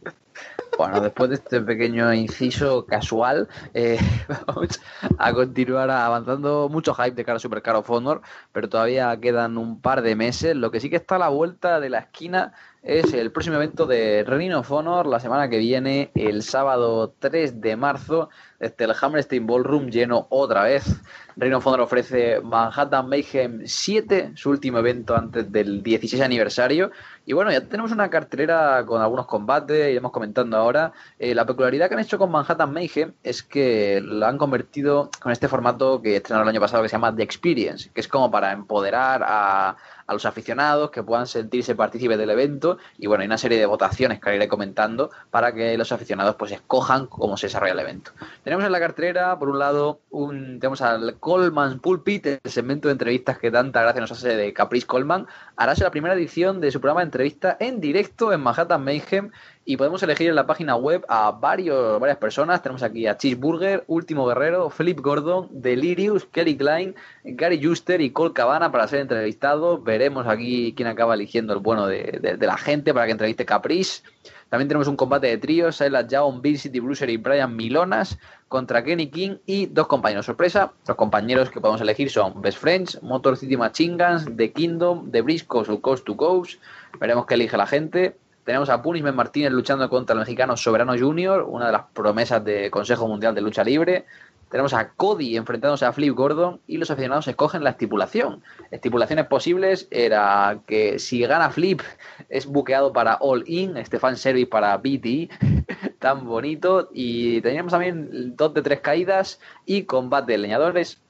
[0.78, 3.98] Bueno, después de este pequeño inciso casual, eh,
[4.46, 4.82] vamos
[5.18, 6.68] a continuar avanzando.
[6.70, 8.22] Mucho hype de cara a Supercar of Honor,
[8.52, 10.56] pero todavía quedan un par de meses.
[10.56, 13.86] Lo que sí que está a la vuelta de la esquina es el próximo evento
[13.86, 18.94] de Ring of Honor la semana que viene, el sábado 3 de marzo, desde el
[19.00, 21.02] Hammerstein Ballroom lleno otra vez.
[21.38, 26.92] Ring of Honor ofrece Manhattan Mayhem 7, su último evento antes del 16 aniversario.
[27.26, 30.94] Y bueno, ya tenemos una cartelera con algunos combates, iremos comentando ahora.
[31.20, 35.32] Eh, la peculiaridad que han hecho con Manhattan Mayhem es que lo han convertido con
[35.34, 38.32] este formato que estrenaron el año pasado que se llama The Experience, que es como
[38.32, 39.76] para empoderar a
[40.08, 43.66] a los aficionados que puedan sentirse partícipes del evento y bueno, hay una serie de
[43.66, 48.12] votaciones que iré comentando para que los aficionados pues escojan cómo se desarrolla el evento.
[48.44, 52.94] Tenemos en la cartelera, por un lado, un, tenemos al Coleman Pulpit, el segmento de
[52.94, 56.80] entrevistas que tanta gracia nos hace de Caprice Coleman, hará la primera edición de su
[56.80, 59.32] programa de entrevista en directo en Manhattan Mayhem
[59.68, 62.62] y podemos elegir en la página web a varios, varias personas.
[62.62, 68.34] Tenemos aquí a Cheeseburger, Último Guerrero, Flip Gordon, Delirious, Kelly Klein, Gary Juster y Cole
[68.34, 69.84] Cabana para ser entrevistados.
[69.84, 74.04] Veremos aquí quién acaba eligiendo el bueno de, la gente para que entreviste Caprice.
[74.50, 78.84] También tenemos un combate de tríos, Silas Young, Bill City Bruiser y Brian Milonas contra
[78.84, 80.74] Kenny King y dos compañeros sorpresa.
[80.88, 85.22] Los compañeros que podemos elegir son Best Friends, Motor City Machine Guns, The Kingdom, The
[85.22, 86.62] Briscoes o Coast to Coast.
[87.00, 88.16] Veremos qué elige la gente.
[88.46, 92.70] Tenemos a Punishment Martínez luchando contra el mexicano Soberano Junior, una de las promesas de
[92.70, 94.06] Consejo Mundial de Lucha Libre.
[94.52, 98.44] Tenemos a Cody enfrentándose a Flip Gordon y los aficionados escogen la estipulación.
[98.70, 101.82] Estipulaciones posibles era que si gana Flip
[102.30, 105.32] es buqueado para All In, este fan service para BT,
[106.00, 106.90] tan bonito.
[106.94, 111.02] Y teníamos también dos de tres caídas y combate de leñadores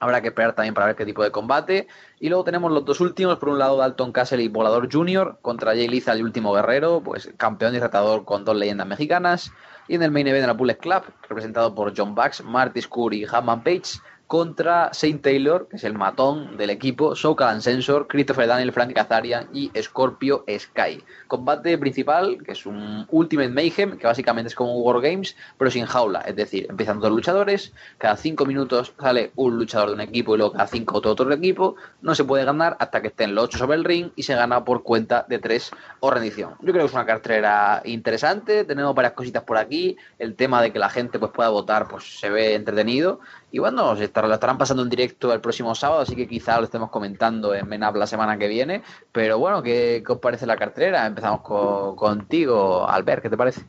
[0.00, 1.86] Habrá que esperar también para ver qué tipo de combate.
[2.18, 5.38] Y luego tenemos los dos últimos, por un lado Dalton Castle y Volador Jr.
[5.42, 9.52] contra Jay Liza, el último guerrero, pues campeón y retador con dos leyendas mexicanas.
[9.88, 13.22] Y en el main event de la Bullet Club, representado por John Bucks, Marty Scurry
[13.22, 14.00] y Hammond Page,
[14.30, 19.48] contra Saint Taylor, que es el matón del equipo, Soul Sensor, Christopher Daniel, Frank Kazarian
[19.52, 21.02] y Scorpio Sky.
[21.26, 25.84] Combate principal, que es un Ultimate Mayhem, que básicamente es como un Wargames, pero sin
[25.84, 26.20] jaula.
[26.20, 30.38] Es decir, empiezan dos luchadores, cada cinco minutos sale un luchador de un equipo y
[30.38, 31.74] luego cada cinco otro, otro equipo.
[32.00, 34.64] No se puede ganar hasta que estén los ocho sobre el ring y se gana
[34.64, 36.50] por cuenta de tres o rendición.
[36.60, 39.96] Yo creo que es una cartera interesante, tenemos varias cositas por aquí.
[40.20, 43.18] El tema de que la gente pues, pueda votar pues se ve entretenido.
[43.52, 44.02] Y bueno, lo
[44.34, 47.96] estarán pasando en directo el próximo sábado, así que quizá lo estemos comentando en Menab
[47.96, 48.82] la semana que viene.
[49.10, 51.06] Pero bueno, ¿qué, os parece la cartera?
[51.06, 53.62] Empezamos contigo, Albert, ¿qué te parece?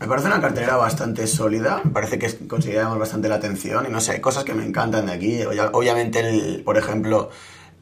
[0.00, 4.00] Me parece una cartera bastante sólida, me parece que consideramos bastante la atención y no
[4.00, 5.40] sé, cosas que me encantan de aquí.
[5.72, 7.30] Obviamente, el, por ejemplo,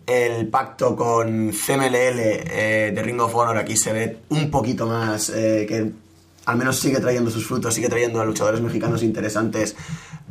[0.07, 5.31] el pacto con CMLL eh, de Ring of Honor aquí se ve un poquito más
[5.31, 5.92] eh, que
[6.45, 9.77] al menos sigue trayendo sus frutos, sigue trayendo a luchadores mexicanos interesantes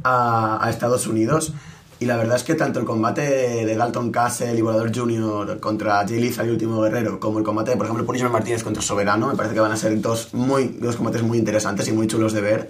[0.04, 1.54] a, Estados Unidos.
[2.00, 5.60] Y la verdad es que tanto el combate de Dalton Castle y Volador Jr.
[5.60, 9.28] contra Jay Lethal y Último Guerrero, como el combate, por ejemplo, Punishment Martínez contra Soberano,
[9.28, 12.34] me parece que van a ser dos, muy, dos combates muy interesantes y muy chulos
[12.34, 12.70] de ver.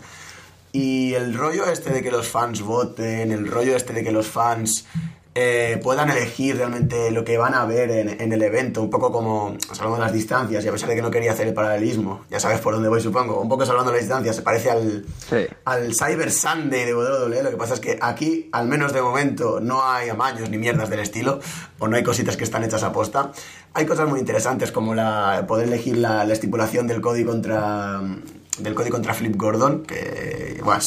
[0.73, 4.27] Y el rollo este de que los fans voten, el rollo este de que los
[4.27, 4.85] fans
[5.33, 9.55] eh, puedan elegir realmente lo que van a ver en, el evento, un poco como
[9.69, 12.39] hablando de las distancias, y a pesar de que no quería hacer el paralelismo, ya
[12.39, 15.05] sabes por dónde voy supongo, un poco hablando de las distancias, se parece al,
[15.63, 19.61] al Cyber Sunday de WWE, lo que pasa es que aquí, al menos de momento,
[19.61, 21.39] no hay amaños ni mierdas del estilo,
[21.79, 23.31] o no hay cositas que están hechas a posta.
[23.73, 28.01] Hay cosas muy interesantes como la, poder elegir la, la estipulación del código contra
[28.59, 30.81] del código contra Flip Gordon, que bueno,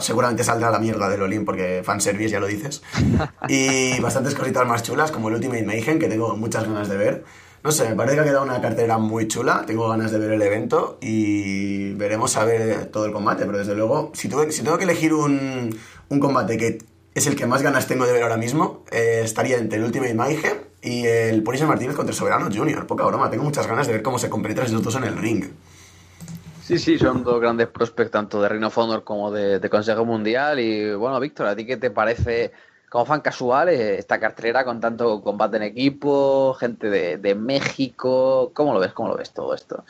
[0.00, 2.82] seguramente saldrá la mierda del Olin porque fanservice, ya lo dices.
[3.48, 7.24] Y bastantes cositas más chulas, como el Ultimate Mayhem, que tengo muchas ganas de ver.
[7.64, 10.32] No sé, me parece que ha quedado una cartera muy chula, tengo ganas de ver
[10.32, 14.78] el evento y veremos a ver todo el combate, pero desde luego, si, si tengo
[14.78, 15.78] que elegir un,
[16.08, 16.78] un, combate que
[17.14, 20.12] es el que más ganas tengo de ver ahora mismo, eh, estaría entre el Ultimate
[20.12, 22.84] Mayhem y el Punisher Martínez contra el Soberano Junior.
[22.88, 25.44] Poca broma, tengo muchas ganas de ver cómo se compenetran esos dos en el ring.
[26.62, 30.60] Sí, sí, son dos grandes prospects, tanto de Reino Honor como de, Consejo Mundial.
[30.60, 32.52] Y bueno, Víctor, ¿a ti qué te parece,
[32.88, 38.52] como fan casual, eh, esta cartelera con tanto combate en equipo, gente de, México?
[38.54, 38.92] ¿Cómo lo ves?
[38.92, 39.84] ¿Cómo lo ves todo esto?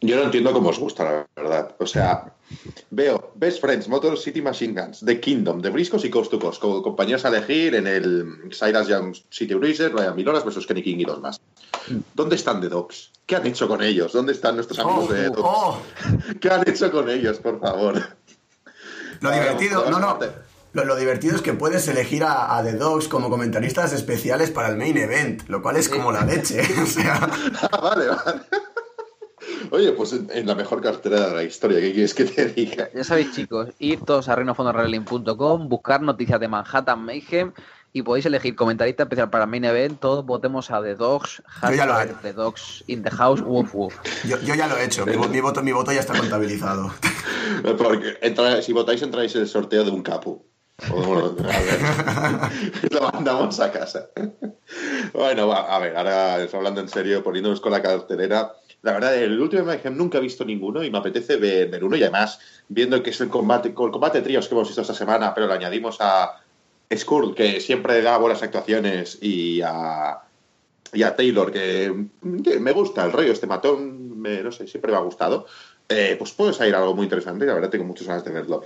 [0.00, 1.74] Yo no entiendo cómo os gusta, la verdad.
[1.78, 2.32] O sea,
[2.90, 6.60] veo Best Friends, Motor City Machine Guns, The Kingdom, The Briscos y Coast to Coast,
[6.62, 10.98] como compañeros a elegir en el Cyrus Young City Bruiser, Ryan Miloras versus Kenny King
[10.98, 11.40] y dos más.
[12.14, 13.12] ¿Dónde están The Dogs?
[13.26, 14.12] ¿Qué han hecho con ellos?
[14.12, 16.38] ¿Dónde están nuestros amigos de The oh, Dogs?
[16.40, 18.02] ¿Qué han hecho con ellos, por favor?
[19.20, 20.18] Lo divertido, no, no.
[20.72, 24.96] Lo, divertido es que puedes elegir a, The Dogs como comentaristas especiales para el main
[24.96, 26.60] event, lo cual es como la leche.
[26.82, 27.30] o sea.
[27.70, 28.40] Ah, vale, vale.
[29.70, 32.90] Oye, pues en, la mejor cartera de la historia, ¿qué quieres que te diga?
[32.94, 37.52] Ya sabéis, chicos, ir todos a reinofondorelling.com, buscar noticias de Manhattan Mayhem
[37.96, 40.00] y podéis elegir comentarista especial para Main Event.
[40.00, 43.94] Todos votemos a The Dogs, hashtag The Dogs in the House, woof woof.
[44.24, 46.92] Yo, ya lo he hecho, mi, voto, mi voto ya está contabilizado.
[47.78, 48.18] Porque
[48.62, 50.44] si votáis entráis en el sorteo de un capu.
[50.88, 54.08] Bueno, a ver, lo mandamos a casa.
[55.12, 59.64] Bueno, a ver, ahora hablando en serio, poniéndonos con la cartelera, la verdad, el último
[59.64, 61.96] Mayhem nunca he visto ninguno y me apetece ver, uno.
[61.96, 64.92] Y además, viendo que es el combate, el combate de tríos que hemos visto esta
[64.94, 66.43] semana, pero le añadimos a
[66.94, 70.20] Skull, que siempre da buenas actuaciones, y a,
[70.92, 75.02] y a Taylor, que, me gusta el rollo, este matón, no sé, siempre me ha
[75.02, 75.46] gustado.
[75.88, 78.62] Eh, pues puede salir algo muy interesante la verdad tengo muchas ganas de verlo.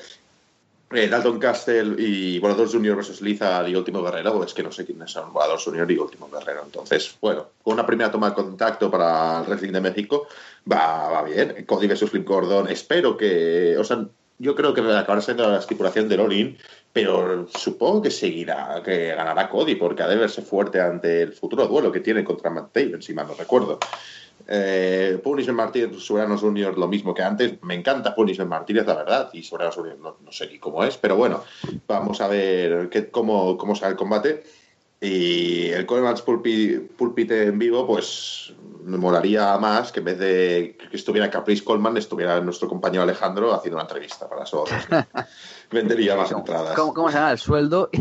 [0.91, 4.87] Eh, Dalton Castle y Volador Junior versus Lizard y Último Guerrero, pues que no sé
[4.87, 6.63] quiénes son Volador Junior y Último Guerrero.
[6.65, 10.29] Entonces, bueno, con una primera toma de contacto para el Wrestling de México,
[10.71, 11.65] va, va bien.
[11.67, 14.07] Cody versus Flip Gordon, espero que, o sea,
[14.39, 16.57] yo creo que acabará siendo la estipulación del All-In,
[16.93, 21.67] pero supongo que seguirá, que ganará Cody, porque ha de verse fuerte ante el futuro
[21.67, 23.79] duelo que tiene contra Matt Taven, si mal no recuerdo.
[24.47, 27.63] Eh, Punisher Martínez, Soberanos Junior, lo mismo que antes.
[27.63, 31.17] Me encanta Punisher Martínez, la verdad, y Soberanos Junior no, sé ni cómo es, pero
[31.17, 31.43] bueno,
[31.87, 34.43] vamos a ver cómo, cómo sale el combate.
[35.01, 40.97] Y el Coleman's Pulpit, en vivo, pues me molaría más que en vez de que
[40.97, 44.65] estuviera Caprice Coleman, estuviera nuestro compañero Alejandro haciendo una entrevista para eso.
[45.71, 46.75] Vendería más entradas.
[46.75, 47.91] ¿Cómo, cómo se llama el sueldo?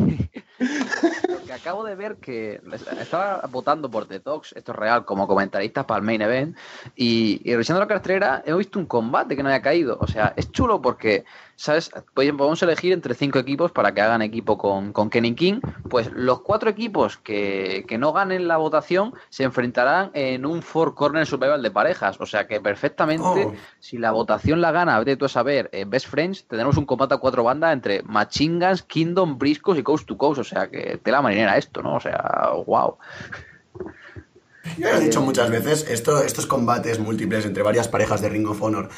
[1.57, 2.61] acabo de ver que
[2.99, 6.57] estaba votando por Detox, esto es real, como comentarista para el main event,
[6.95, 9.97] y, y revisando la cartera he visto un combate que no había caído.
[9.99, 11.25] O sea, es chulo porque
[11.57, 11.89] ¿sabes?
[12.13, 15.59] Podemos elegir entre cinco equipos para que hagan equipo con, con Kenny King.
[15.89, 21.25] Pues los cuatro equipos que, no ganen la votación se enfrentarán en un Four Corner
[21.25, 22.21] Survival de parejas.
[22.21, 23.53] O sea que perfectamente, oh.
[23.79, 27.15] si la votación la gana, vete tú a saber, eh, Best Friends, tendremos un combate
[27.15, 30.39] a cuatro bandas entre Machingas, Kingdom, Briscos y Coast to Coast.
[30.39, 31.95] O sea que te la marinera esto, ¿no?
[31.95, 32.97] O sea, wow.
[34.77, 38.61] Yo he dicho muchas veces, esto, estos combates múltiples entre varias parejas de Ring of
[38.61, 38.89] Honor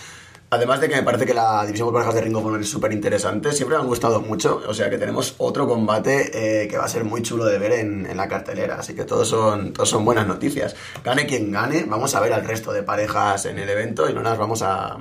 [0.52, 2.70] Además de que me parece que la división por parejas de Ring of Honor es
[2.70, 6.76] súper interesante, siempre me han gustado mucho, o sea que tenemos otro combate eh, que
[6.76, 9.88] va a ser muy chulo de ver en, la cartelera, así que todos son, todos
[9.88, 10.76] son buenas noticias.
[11.04, 14.24] Gane quien gane, vamos a ver al resto de parejas en el evento y no
[14.24, 14.98] las vamos a...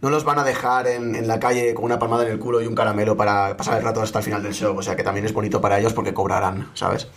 [0.00, 2.62] no los van a dejar en, en la calle con una palmada en el culo
[2.62, 5.02] y un caramelo para pasar el rato hasta el final del show, o sea que
[5.02, 7.08] también es bonito para ellos porque cobrarán, ¿sabes?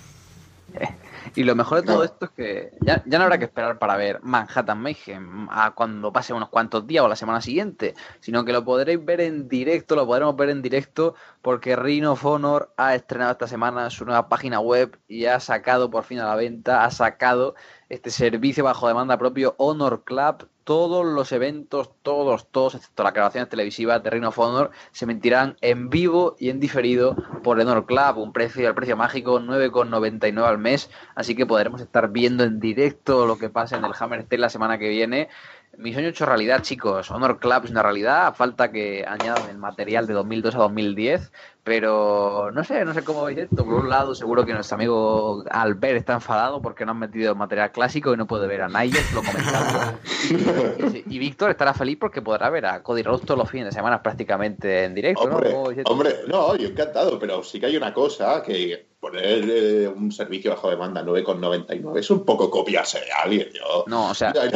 [1.33, 4.19] Y lo mejor de todo esto es que ya, no habrá que esperar para ver
[4.21, 8.63] Manhattan Mayhem a cuando pase unos cuantos días o la semana siguiente, sino que lo
[8.63, 13.31] podréis ver en directo, lo podremos ver en directo porque Ring of Honor ha estrenado
[13.31, 16.91] esta semana su nueva página web y ha sacado por fin a la venta, ha
[16.91, 17.55] sacado
[17.89, 23.49] este servicio bajo demanda propio Honor Club todos los eventos, todos, todos, excepto las grabaciones
[23.49, 28.17] televisivas de Reino of Honor, se mentirán en vivo y en diferido por Honor Club,
[28.17, 33.27] un precio, el precio mágico 9,99 al mes, así que podremos estar viendo en directo
[33.27, 35.29] lo que pasa en el Hammer Steel la semana que viene.
[35.77, 37.11] Mi sueño hecho realidad, chicos.
[37.11, 38.33] Honor Club es una realidad.
[38.33, 41.33] Falta que añadan el material de 2002 a 2010.
[41.65, 43.65] Pero no sé, no sé cómo veis esto.
[43.65, 47.37] Por un lado, seguro que nuestro amigo Albert está enfadado porque no han metido el
[47.39, 49.97] material clásico y no puede ver a Nigel, lo comentando.
[51.09, 54.03] y, Víctor estará feliz porque podrá ver a Cody Rhodes todos los fines de semana
[54.03, 55.63] prácticamente en directo, hombre, ¿no?
[55.85, 60.51] Hombre, no, yo encantado, pero sí que hay una cosa que poner eh, un servicio
[60.51, 63.49] bajo demanda 9,99 es un poco copiarse de alguien.
[63.53, 63.85] Yo.
[63.87, 64.51] No, o sea, eh,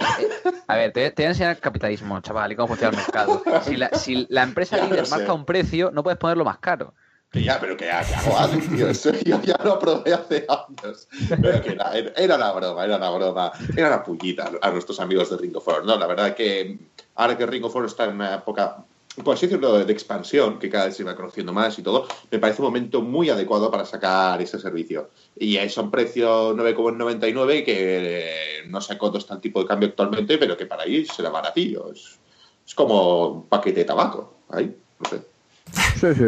[0.68, 3.44] a ver, te, voy a enseñar el capitalismo, chaval, y cómo funciona el mercado.
[3.64, 6.94] Si la, si la empresa líder marca un precio, no puedes ponerlo más caro.
[7.32, 8.90] Que ya, pero que, hago algo, tío.
[8.90, 11.08] Eso yo ya lo probé hace años.
[11.30, 13.52] Pero que era, era, una broma, era una broma.
[13.76, 15.86] Era una pullita a nuestros amigos de Ring of Honor.
[15.86, 16.80] No, la verdad que
[17.16, 18.84] ahora que Ring of Honor está en una época
[19.24, 22.40] por así decirlo, de expansión, que cada vez se va conociendo más y todo, me
[22.40, 25.10] parece un momento muy adecuado para sacar ese servicio.
[25.38, 30.56] Y son precios 9,99 que no sé cuánto está el tipo de cambio actualmente, pero
[30.56, 31.92] que para ahí será baratillo.
[31.92, 32.20] Es,
[32.66, 34.36] es como un paquete de tabaco.
[34.50, 35.22] Ahí, no sé.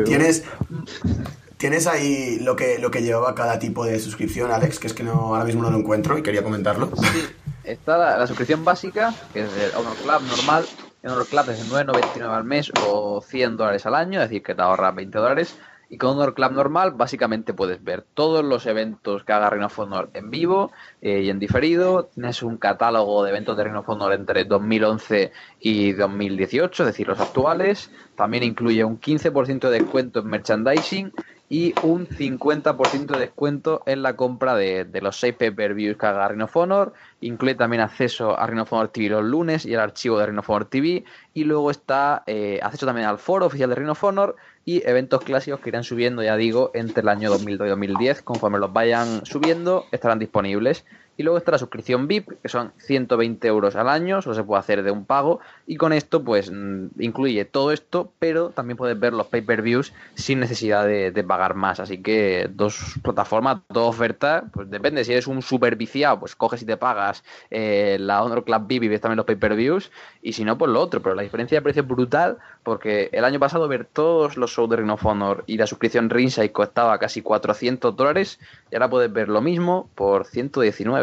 [0.06, 0.44] ¿Tienes,
[1.58, 4.80] ¿Tienes ahí lo que, lo que llevaba cada tipo de suscripción, Alex?
[4.80, 6.90] Que es que no, ahora mismo no lo encuentro y quería comentarlo.
[6.96, 7.28] Sí,
[7.64, 10.66] está la, suscripción básica, que es el Honor Club normal.
[11.04, 14.44] El Honor Club es de 9,99 al mes o 100 dólares al año, es decir,
[14.44, 15.56] que te ahorras 20 dólares.
[15.92, 20.32] Y con Honor Club normal, básicamente puedes ver todos los eventos que haga Honor en
[20.32, 20.72] vivo
[21.02, 22.06] eh, y en diferido.
[22.06, 27.92] Tienes un catálogo de eventos de Honor entre 2011 y 2018, es decir, los actuales.
[28.16, 31.12] También incluye un 15% de descuento en merchandising
[31.50, 36.94] y un 50% de descuento en la compra de, los 6 pay-per-views que haga Honor.
[37.20, 40.64] Incluye también acceso a Reino of Honor TV los lunes y el archivo de Honor
[40.64, 41.04] TV.
[41.34, 45.22] Y luego está eh, acceso también al foro oficial de Reino of Honor y eventos
[45.24, 48.22] clásicos que irán subiendo, ya digo, entre el año 2002 y 2010.
[48.22, 50.86] Conforme los vayan subiendo, estarán disponibles.
[51.18, 54.60] Y luego está la suscripción VIP, que son 120 euros al año, solo se puede
[54.60, 55.40] hacer de un pago.
[55.68, 60.40] Y con esto, pues mm, incluye todo esto, pero también puedes ver los pay-per-views sin
[60.40, 61.80] necesidad de, pagar más.
[61.80, 65.04] Así que dos plataformas, dos ofertas, pues depende.
[65.04, 68.84] Si eres un super viciado, pues coges y te pagas eh, la Honor Club VIP
[68.84, 69.92] y ves también los pay-per-views.
[70.22, 71.02] Y si no, pues lo otro.
[71.02, 74.70] Pero la diferencia de precio es brutal, porque el año pasado ver todos los shows
[74.70, 78.40] de Ring of Honor y la suscripción Ringside costaba casi 400 dólares.
[78.72, 81.01] Y ahora puedes ver lo mismo por 119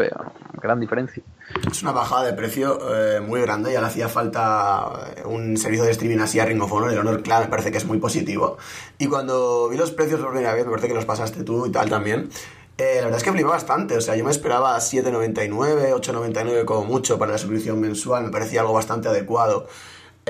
[0.61, 1.23] gran diferencia.
[1.71, 5.85] Es una bajada de precio eh, muy grande, ya le hacía falta eh, un servicio
[5.85, 7.99] de streaming así a Ring of Honor, el Honor Clan me parece que es muy
[7.99, 8.59] positivo.
[8.99, 11.71] Y cuando vi los precios por primera vez, me parece que los pasaste tú y
[11.71, 12.29] tal también,
[12.77, 16.85] eh, la verdad es que flipé bastante, o sea, yo me esperaba 7,99, 8,99 como
[16.85, 19.67] mucho para la suscripción mensual, me parecía algo bastante adecuado.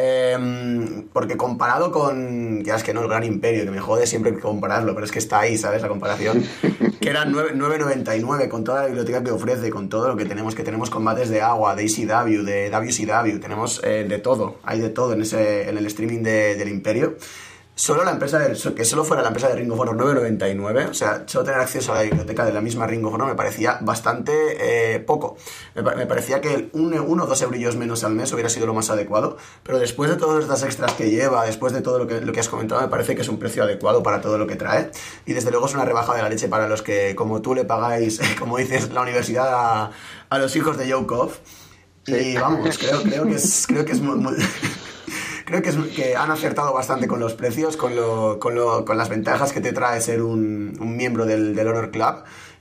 [0.01, 4.39] Em, porque comparado con, ya es que no, el Gran Imperio, que me jode siempre
[4.39, 5.83] compararlo, pero es que está ahí, ¿sabes?
[5.83, 6.45] La comparación.
[7.09, 10.63] Que era 9.99 con toda la biblioteca que ofrece, con todo lo que tenemos, que
[10.63, 15.15] tenemos combates de agua, de ECW, de WCW, tenemos eh, de todo, hay de todo
[15.15, 17.17] en, ese, en el streaming del Imperio
[17.79, 20.95] solo la empresa de, que solo fuera la empresa de Ring of Honor 9.99, o
[20.95, 23.79] sea, solo tener acceso a la biblioteca de la misma Ring of Honor me parecía
[23.81, 24.33] bastante
[24.95, 25.37] eh, poco.
[25.77, 29.37] Me, parecía que uno o dos eurillos menos al mes hubiera sido lo más adecuado,
[29.63, 32.41] pero después de todas estas extras que lleva, después de todo lo que, lo que
[32.41, 34.91] has comentado, me parece que es un precio adecuado para todo lo que trae.
[35.25, 37.65] Y desde luego es una rebaja de la leche para los que, como tú, le
[37.65, 39.93] pagáis, como dices, la universidad a,
[40.31, 41.39] a los hijos de Joe Koff.
[42.09, 44.35] Y vamos, creo, creo que es, creo que es muy
[45.49, 48.99] creo que, es, que han acertado bastante con los precios, con, lo, con, lo, con
[48.99, 52.17] las ventajas que te trae ser un, un miembro del, del, Honor Club.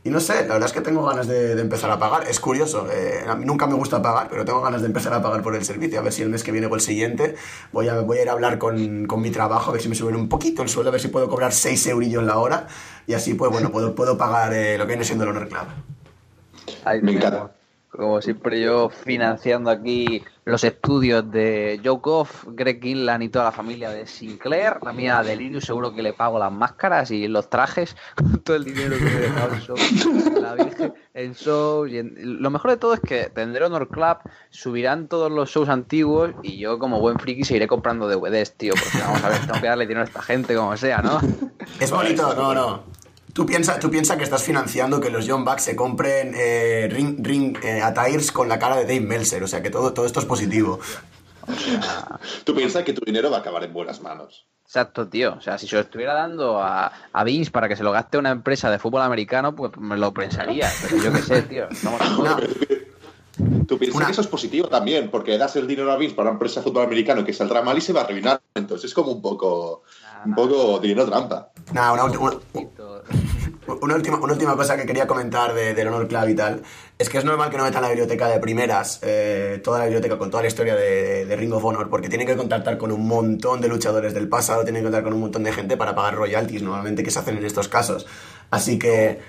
[0.06, 2.30] Y no sé, la verdad es que tengo ganas de, de empezar a pagar.
[2.30, 5.22] Es curioso, eh, a mí nunca me gusta pagar, pero tengo ganas de empezar a
[5.22, 6.00] pagar por el servicio.
[6.00, 7.36] A ver si el mes que viene o el siguiente
[7.74, 9.96] voy a, voy a ir a hablar con, con mi trabajo, a ver si me
[9.96, 12.68] suben un poquito el sueldo, a ver si puedo cobrar 6 eurillos la hora.
[13.06, 17.02] Y así, pues bueno, puedo, puedo pagar eh, lo que viene siendo el Honor Club.
[17.02, 17.57] me encanta
[17.90, 23.52] como siempre yo financiando aquí los estudios de Joe Goff, Greg Gillan y toda la
[23.52, 24.78] familia de Sinclair.
[24.82, 28.56] La mía de Linus seguro que le pago las máscaras y los trajes con todo
[28.58, 29.76] el dinero que me he dejado en show,
[30.42, 31.92] la Virgen, en shows.
[31.92, 34.18] Y Lo mejor de todo es que tendré Honor Club,
[34.50, 39.00] subirán todos los shows antiguos y yo como buen friki seguiré comprando DVDs, tío, porque
[39.06, 41.20] vamos a ver, tengo que darle dinero a esta gente como sea, ¿no?
[41.80, 42.84] Es bonito, no, no.
[43.38, 47.24] Tú piensas tú piensa que estás financiando que los John Bucks se compren eh, ring,
[47.24, 50.20] ring eh, attires con la cara de Dave Meltzer, o sea que todo, todo esto
[50.20, 50.80] es positivo.
[52.44, 54.48] tú piensas que tu dinero va a acabar en buenas manos.
[54.66, 55.36] Exacto, tío.
[55.36, 58.18] O sea, si se lo estuviera dando a, a Vince para que se lo gaste
[58.18, 60.68] una empresa de fútbol americano, pues me lo pensaría.
[60.82, 61.68] Pero yo qué sé, tío.
[63.68, 66.38] Tú piensas que eso es positivo también, porque das el dinero a Vince para una
[66.38, 68.42] empresa de fútbol americano que saldrá mal y se va a arruinar.
[68.56, 69.84] Entonces es como un poco,
[70.26, 71.50] un poco dinero trampa.
[71.74, 72.06] No, una,
[73.82, 76.64] Una última, una última cosa que quería comentar de, del Honor Club y tal,
[76.98, 80.18] es que es normal que no metan la biblioteca de primeras, eh, toda la biblioteca
[80.18, 83.06] con toda la historia de, de, Ring of Honor, porque tienen que contactar con un
[83.06, 86.16] montón de luchadores del pasado, tienen que contar con un montón de gente para pagar
[86.16, 88.08] royalties, normalmente que se hacen en estos casos.
[88.50, 89.20] Así que...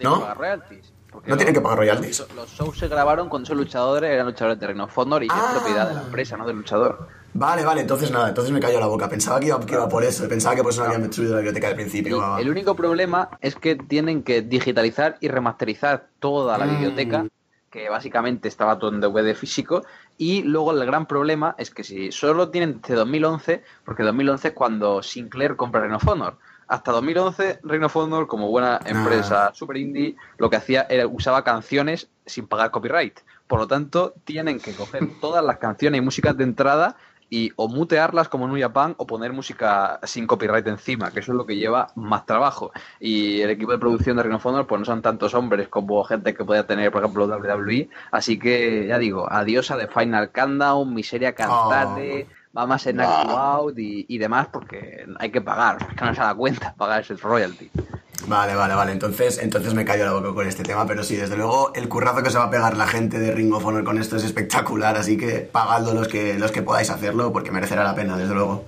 [0.00, 0.20] No, ¿no?
[0.20, 0.92] pagar royalties.
[1.24, 2.18] No tienen que pagar royalties.
[2.20, 5.28] Los, los, shows se grabaron cuando esos luchadores eran luchadores de Ring of Honor y
[5.30, 5.52] Ah.
[5.54, 7.08] es propiedad de la empresa, no del luchador.
[7.38, 9.08] Vale, vale, entonces nada, entonces me cayó la boca.
[9.08, 11.38] Pensaba que iba, que iba por eso, pensaba que por eso no habían subido la
[11.40, 12.36] biblioteca al principio.
[12.38, 16.70] El, el único problema es que tienen que digitalizar y remasterizar toda la Mm.
[16.70, 17.26] biblioteca,
[17.70, 19.84] que básicamente estaba todo en DVD físico,
[20.16, 24.54] y luego el gran problema es que si solo tienen desde 2011, porque 2011 es
[24.54, 26.38] cuando Sinclair compra Ring of Honor.
[26.68, 31.44] Hasta 2011, Ring of Honor, como buena empresa super indie, lo que hacía era usaba
[31.44, 33.20] canciones sin pagar copyright.
[33.46, 36.96] Por lo tanto, tienen que coger todas las canciones y músicas de entrada
[37.28, 41.32] y o mutearlas como en un Japan o poner música sin copyright encima, que eso
[41.32, 42.72] es lo que lleva más trabajo.
[43.00, 46.44] Y el equipo de producción de Ring pues no son tantos hombres como gente que
[46.44, 47.88] podía tener, por ejemplo, WWE.
[48.10, 53.78] Así que, ya digo, adiós a The Final Countdown, Miseria Cantate, vamos en Act Out
[53.78, 57.14] y, y, demás, porque hay que pagar, es que no se da cuenta pagar ese
[57.14, 57.70] royalty.
[58.26, 58.92] Vale, vale, vale.
[58.92, 62.22] Entonces, entonces me callo la boca con este tema, pero sí, desde luego, el currazo
[62.22, 64.96] que se va a pegar la gente de Ring of Honor con esto es espectacular,
[64.96, 68.64] así que pagadlo los que, los que podáis hacerlo, porque merecerá la pena, desde luego.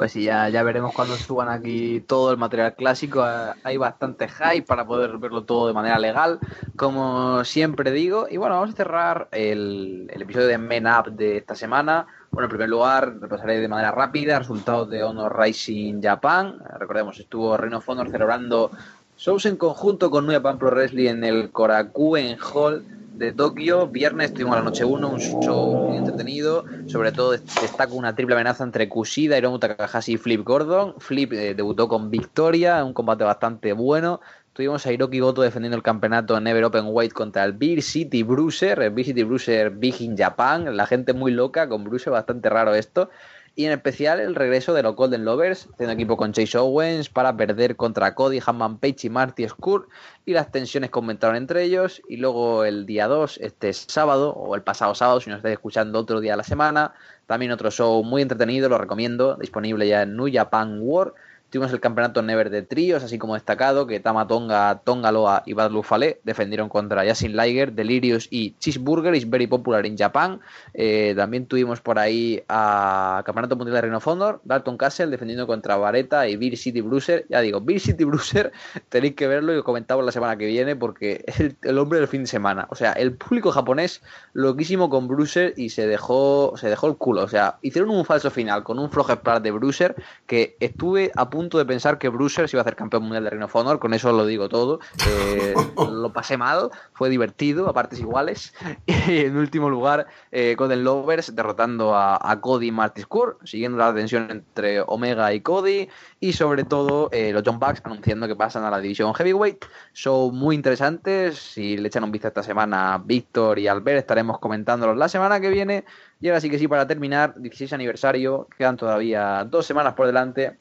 [0.00, 3.22] Pues ya, ya veremos cuando suban aquí todo el material clásico.
[3.62, 6.38] Hay bastante hype para poder verlo todo de manera legal,
[6.74, 8.26] como siempre digo.
[8.30, 12.06] Y bueno, vamos a cerrar el, el episodio de Men Up de esta semana.
[12.30, 16.56] Bueno, en primer lugar, repasaré de manera rápida resultados de Honor Rising Japan.
[16.78, 18.70] Recordemos, estuvo Ring of celebrando
[19.18, 22.86] shows en conjunto con New Japan Pro Wrestling en el Korakuen Hall
[23.20, 23.86] de Tokio.
[23.86, 26.64] Viernes tuvimos la noche 1, un show muy entretenido.
[26.86, 30.94] Sobre todo destaca una triple amenaza entre Kushida, Hiromu Takahashi y Flip Gordon.
[30.98, 34.22] Flip eh, debutó con victoria, un combate bastante bueno.
[34.54, 38.22] Tuvimos a Hiroki Goto defendiendo el campeonato en Never Open Weight contra el Beer City
[38.22, 42.48] Bruiser, el Beer City Bruiser Big in Japan, la gente muy loca con Bruiser, bastante
[42.48, 43.10] raro esto.
[43.56, 47.36] Y en especial el regreso de los Golden Lovers, haciendo equipo con Chase Owens para
[47.36, 49.86] perder contra Cody, Hanman Page y Marty Skrull.
[50.24, 52.00] Y las tensiones que aumentaron entre ellos.
[52.08, 55.98] Y luego el día 2, este sábado, o el pasado sábado, si nos estáis escuchando
[55.98, 56.94] otro día de la semana.
[57.26, 61.14] También otro show muy entretenido, lo recomiendo, disponible ya en New Japan World.
[61.50, 65.52] Tuvimos el campeonato Never de tríos, así como destacado, que Tama Tonga, Tonga Loa y
[65.52, 70.40] Bad Lufale defendieron contra Yasin Liger, Delirious y Cheeseburger, is very popular in Japan.
[70.74, 75.48] Eh, también tuvimos por ahí a Campeonato Mundial de Reino of Honor, Dalton Castle defendiendo
[75.48, 77.26] contra Vareta y Beer City Bruiser.
[77.28, 78.52] Ya digo, Beer City Bruiser
[78.88, 82.06] tenéis que verlo y lo comentamos la semana que viene porque es el, hombre del
[82.06, 82.68] fin de semana.
[82.70, 84.02] O sea, el público japonés
[84.34, 87.24] loquísimo con Bruiser y se dejó, se dejó el culo.
[87.24, 89.96] O sea, hicieron un falso final con un flojo de Bruiser
[90.26, 93.30] que estuve a punto de pensar que Bruiser se iba a hacer campeón mundial de
[93.30, 94.80] Reino of Honor, con eso lo digo todo.
[95.08, 95.54] Eh,
[95.90, 98.52] lo pasé mal, fue divertido, a partes iguales.
[98.86, 103.78] Y en último lugar, eh, Golden Lovers derrotando a, a Cody y Marty Skrull, siguiendo
[103.78, 105.88] la tensión entre Omega y Cody.
[106.20, 109.64] Y sobre todo, eh, los John Bucks anunciando que pasan a la división Heavyweight.
[109.92, 111.38] Son muy interesantes.
[111.38, 115.40] Si le echan un vistazo esta semana a Víctor y Albert, estaremos comentándolos la semana
[115.40, 115.84] que viene.
[116.20, 120.58] Y ahora sí que sí, para terminar, 16 aniversario, quedan todavía dos semanas por delante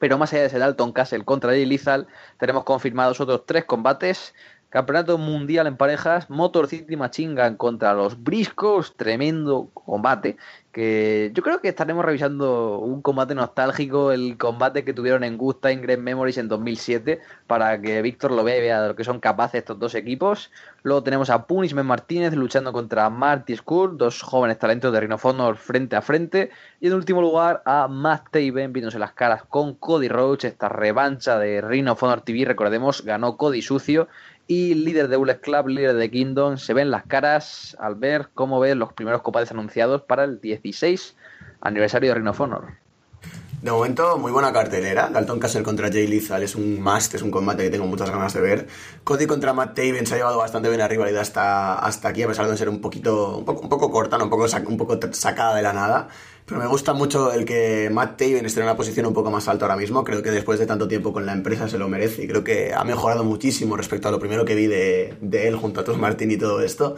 [0.00, 1.78] pero más allá de ese Dalton Castle contra Jay
[2.38, 4.34] tenemos confirmados otros tres combates.
[4.70, 10.36] Campeonato Mundial en parejas, Motor City Machine Gun contra los Briscos, tremendo combate,
[10.70, 15.56] que yo creo que estaremos revisando un combate nostálgico, el combate que tuvieron en Good
[15.56, 19.02] Time Great Memories en 2007, para que Víctor lo vea y vea de lo que
[19.02, 20.52] son capaces estos dos equipos.
[20.84, 25.56] Luego tenemos a Punishment Martínez luchando contra Marty Skull, dos jóvenes talentos de Rhino Honor
[25.56, 26.50] frente a frente.
[26.80, 31.40] Y en último lugar a Matt Taven viéndose las caras con Cody Roach, esta revancha
[31.40, 34.06] de Rhino Honor TV, recordemos, ganó Cody sucio
[34.50, 38.58] y líder de Bullet Club, líder de Kingdom, se ven las caras al ver cómo
[38.58, 41.14] ven los primeros combates anunciados para el 16
[41.60, 42.64] aniversario de Ring of Honor.
[43.62, 45.08] De momento, muy buena cartelera.
[45.08, 48.34] Dalton Castle contra Jay Lethal es un must, es un combate que tengo muchas ganas
[48.34, 48.66] de ver.
[49.04, 52.26] Cody contra Matt Taven se ha llevado bastante bien la rivalidad hasta, hasta aquí, a
[52.26, 55.54] pesar de ser un poquito, un poco, un poco corta, un, poco, un poco sacada
[55.54, 56.08] de la nada.
[56.46, 59.46] Pero me gusta mucho el que Matt Taven esté en una posición un poco más
[59.48, 60.02] alta ahora mismo.
[60.02, 62.24] Creo que después de tanto tiempo con la empresa se lo merece.
[62.24, 65.80] Y creo que ha mejorado muchísimo respecto a lo primero que vi de, él junto
[65.80, 66.96] a Tus Martin y todo esto.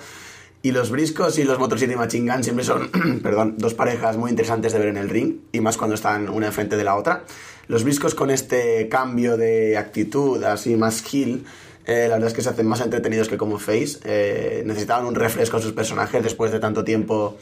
[0.65, 2.91] Y los Briscos y los Motor City Gun siempre son,
[3.23, 6.47] perdón, dos parejas muy interesantes de ver en el ring, y más cuando están una
[6.47, 7.25] enfrente de la otra.
[7.67, 11.45] Los Briscos con este cambio de actitud, así más heel,
[11.85, 13.99] eh, la verdad es que se hacen más entretenidos que como face.
[14.05, 17.39] Eh, necesitaban un refresco a sus personajes después de tanto tiempo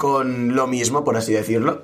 [0.00, 1.82] con lo mismo, por así decirlo.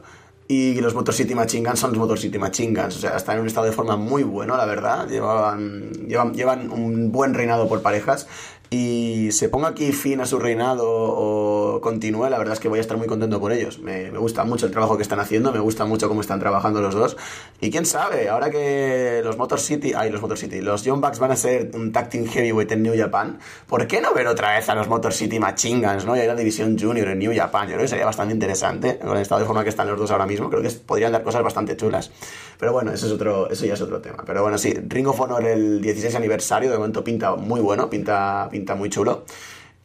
[0.48, 1.34] Y los Motor City
[1.74, 2.38] son los Motor City.
[2.38, 5.06] O sea, están en un estado de forma muy bueno, la verdad.
[5.06, 5.90] Llevan,
[6.32, 8.26] llevan un buen reinado por parejas
[8.70, 12.78] y se ponga aquí fin a su reinado o continúe, la verdad es que voy
[12.78, 13.78] a estar muy contento por ellos.
[13.78, 16.94] Me, gusta mucho el trabajo que están haciendo, me gusta mucho cómo están trabajando los
[16.94, 17.16] dos.
[17.60, 21.18] Y quién sabe, ahora que los Motor City, ay, los Motor City, los Young Bucks
[21.18, 24.56] van a ser un tag team heavyweight en New Japan, ¿por qué no ver otra
[24.56, 26.16] vez a los Motor City Machine Guns, no?
[26.16, 29.16] Y a la división junior en New Japan, yo creo que sería bastante interesante, con
[29.16, 31.42] el estado de forma que están los dos ahora mismo, creo que podrían dar cosas
[31.42, 32.10] bastante chulas.
[32.58, 34.22] Pero bueno, eso, es otro, eso ya es otro tema.
[34.26, 38.48] Pero bueno, sí, Ring of Honor el 16 aniversario, de momento pinta muy bueno, pinta,
[38.56, 39.24] pinta muy chulo.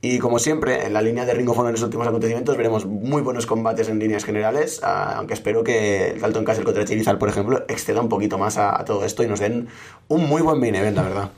[0.03, 2.85] Y como siempre, en la línea de Ring of Honor en los últimos acontecimientos veremos
[2.85, 7.19] muy buenos combates en líneas generales, ah, aunque espero que el Dalton Castle contra Chirizal,
[7.19, 9.67] por ejemplo, exceda un poquito más a, todo esto y nos den
[10.07, 11.29] un muy buen main event, la verdad.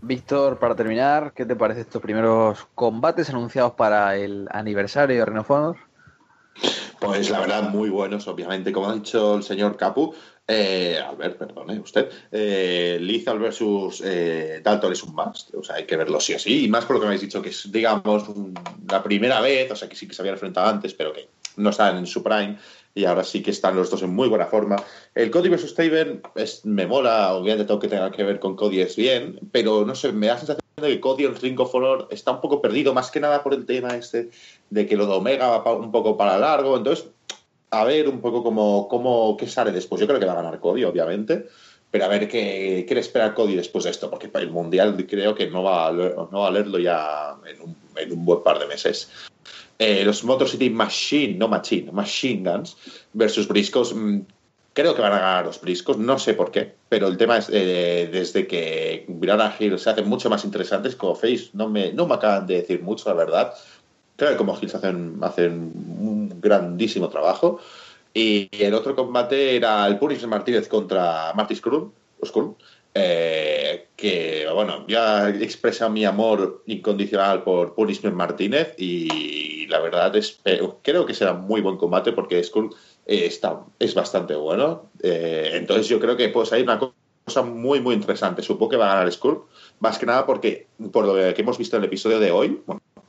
[0.00, 5.38] Víctor, para terminar, ¿qué te parece estos primeros combates anunciados para el aniversario de Ring
[5.38, 5.76] of Honor?
[7.00, 10.14] Pues la verdad, muy buenos, obviamente, como ha dicho el señor Capu.
[10.46, 12.10] Eh, Albert, perdone usted.
[12.30, 15.54] Eh, Lizal versus eh, Dalton es un must.
[15.54, 16.64] O sea, hay que verlo sí o sí.
[16.64, 18.24] Y más por lo que me habéis dicho, que es, digamos,
[18.90, 21.70] la primera vez, o sea, que sí que se había enfrentado antes, pero que no
[21.70, 22.58] están en su prime.
[22.94, 24.76] Y ahora sí que están los dos en muy buena forma.
[25.14, 28.82] El Cody versus Taven es, me mola, obviamente todo que tenga que ver con Cody
[28.82, 31.74] es bien, pero no sé, me da la sensación de que Cody en Ring of
[31.74, 34.30] Honor está un poco perdido, más que nada por el tema este
[34.70, 36.76] de que lo de Omega va un poco para largo.
[36.76, 37.06] Entonces,
[37.80, 40.00] a ver un poco cómo, cómo qué sale después.
[40.00, 41.46] Yo creo que va a ganar Cody, obviamente,
[41.90, 45.48] pero a ver qué quiere esperar Cody después de esto, porque el Mundial creo que
[45.48, 48.66] no va a, no va a leerlo ya en un, en un buen par de
[48.66, 49.10] meses.
[49.78, 52.76] Eh, los Motor City Machine, no Machine, Machine Guns
[53.12, 53.94] versus Briscos.
[53.94, 54.20] Mm,
[54.72, 57.48] creo que van a ganar los Briscos, no sé por qué, pero el tema es
[57.52, 62.06] eh, desde que Virana Hill se hacen mucho más interesantes como Face, no me, no
[62.06, 63.54] me acaban de decir mucho, la verdad.
[64.16, 67.60] Creo que como Hills hacen, hacen un grandísimo trabajo.
[68.12, 71.90] Y el otro combate era el Puris Martínez contra Martis Krum,
[72.96, 80.14] eh, que bueno, ya he expresado mi amor incondicional por Puris Martínez y la verdad
[80.14, 80.40] es
[80.82, 82.70] creo que será muy buen combate porque Skull
[83.04, 84.90] está, es bastante bueno.
[85.02, 88.42] Eh, entonces yo creo que pues hay una cosa muy muy interesante.
[88.42, 89.42] Supongo que va a ganar Skull,
[89.80, 92.60] más que nada porque por lo que hemos visto en el episodio de hoy,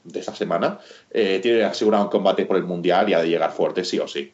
[0.05, 0.79] de esta semana,
[1.11, 4.07] eh, tiene asegurado un combate por el Mundial y ha de llegar fuerte sí o
[4.07, 4.31] sí.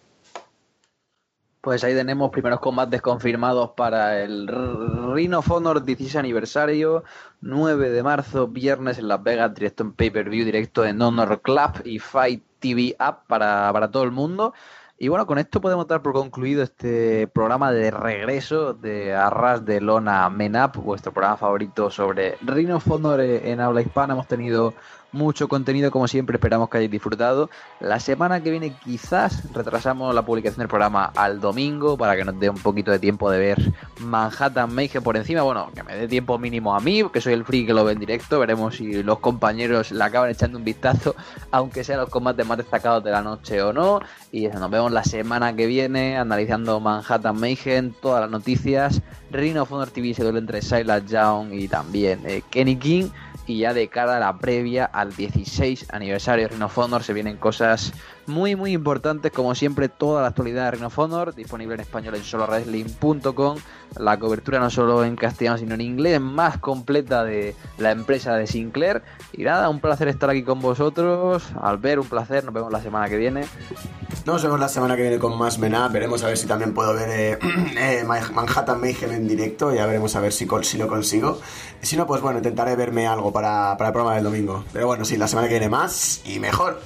[1.62, 7.04] Pues ahí tenemos primeros combates confirmados para el Rhino of Honor 16 aniversario,
[7.42, 12.00] 9 de marzo, viernes en Las Vegas, directo en pay-per-view, directo en Honor Club y
[12.00, 14.56] Fight TV App para, para todo el mundo.
[14.98, 19.82] Y bueno, con esto podemos dar por concluido este programa de regreso de Arras de
[19.82, 24.14] Lona Menap, vuestro programa favorito sobre Rhino of Honor en habla hispana.
[24.14, 24.74] Hemos tenido
[25.12, 27.50] mucho contenido como siempre, esperamos que hayáis disfrutado.
[27.80, 32.40] La semana que viene quizás retrasamos la publicación del programa al domingo para que nos
[32.40, 35.42] dé un poquito de tiempo de ver Manhattan Mayhem por encima.
[35.42, 37.94] Bueno, que me dé tiempo mínimo a mí, que soy el free que lo ve
[37.94, 38.40] en directo.
[38.40, 41.16] Veremos si los compañeros le acaban echando un vistazo,
[41.52, 44.00] aunque sean los combates más destacados de la noche o no.
[44.32, 49.02] Y nos vemos la semana que viene analizando Manhattan Mayhem, todas las noticias.
[49.32, 53.10] Rhino Honor TV se duele entre Silas Young y también eh, Kenny King
[53.48, 57.14] y ya de cara a la previa al 16 aniversario de Ring of Honor se
[57.14, 57.94] vienen cosas
[58.28, 62.16] muy muy importantes como siempre toda la actualidad de Ring of Honor disponible en español
[62.16, 63.58] en solowrestling.com
[63.98, 68.48] la cobertura no solo en castellano sino en inglés más completa de la empresa de
[68.48, 69.02] Sinclair.
[69.34, 71.44] Y nada un placer estar aquí con vosotros.
[71.62, 73.46] Al ver un placer nos vemos la semana que viene.
[74.26, 75.88] Nos vemos la semana que viene con más Mena.
[75.88, 77.40] Veremos a ver si también puedo ver eh,
[77.78, 79.74] eh, Manhattan Mayhem en directo.
[79.74, 81.40] Ya veremos a ver si, si lo consigo.
[81.82, 84.64] Si no pues bueno intentaré verme algo para, para el programa del domingo.
[84.74, 86.82] Pero bueno sí la semana que viene más y mejor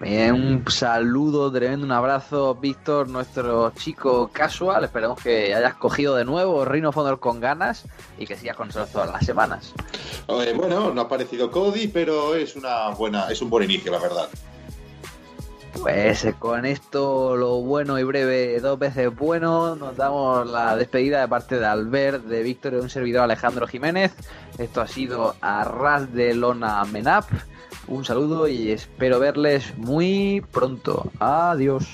[0.00, 4.84] un saludo tremendo, un abrazo, Víctor, nuestro chico casual.
[4.84, 7.84] Esperemos que hayas cogido de nuevo Rhino Fondor con ganas
[8.18, 9.72] y que sigas con nosotros todas las semanas.
[10.26, 14.28] bueno, no ha parecido Cody, pero es una buena, es un buen inicio, la verdad.
[15.80, 21.20] Pues eh, con esto, lo bueno y breve, dos veces bueno, nos damos la despedida
[21.20, 24.12] de parte de Albert, de Víctor y de un servidor Alejandro Jiménez.
[24.56, 27.24] Esto ha sido Arras de Lona Menap.
[27.86, 31.10] Un saludo y espero verles muy pronto.
[31.18, 31.84] Adiós.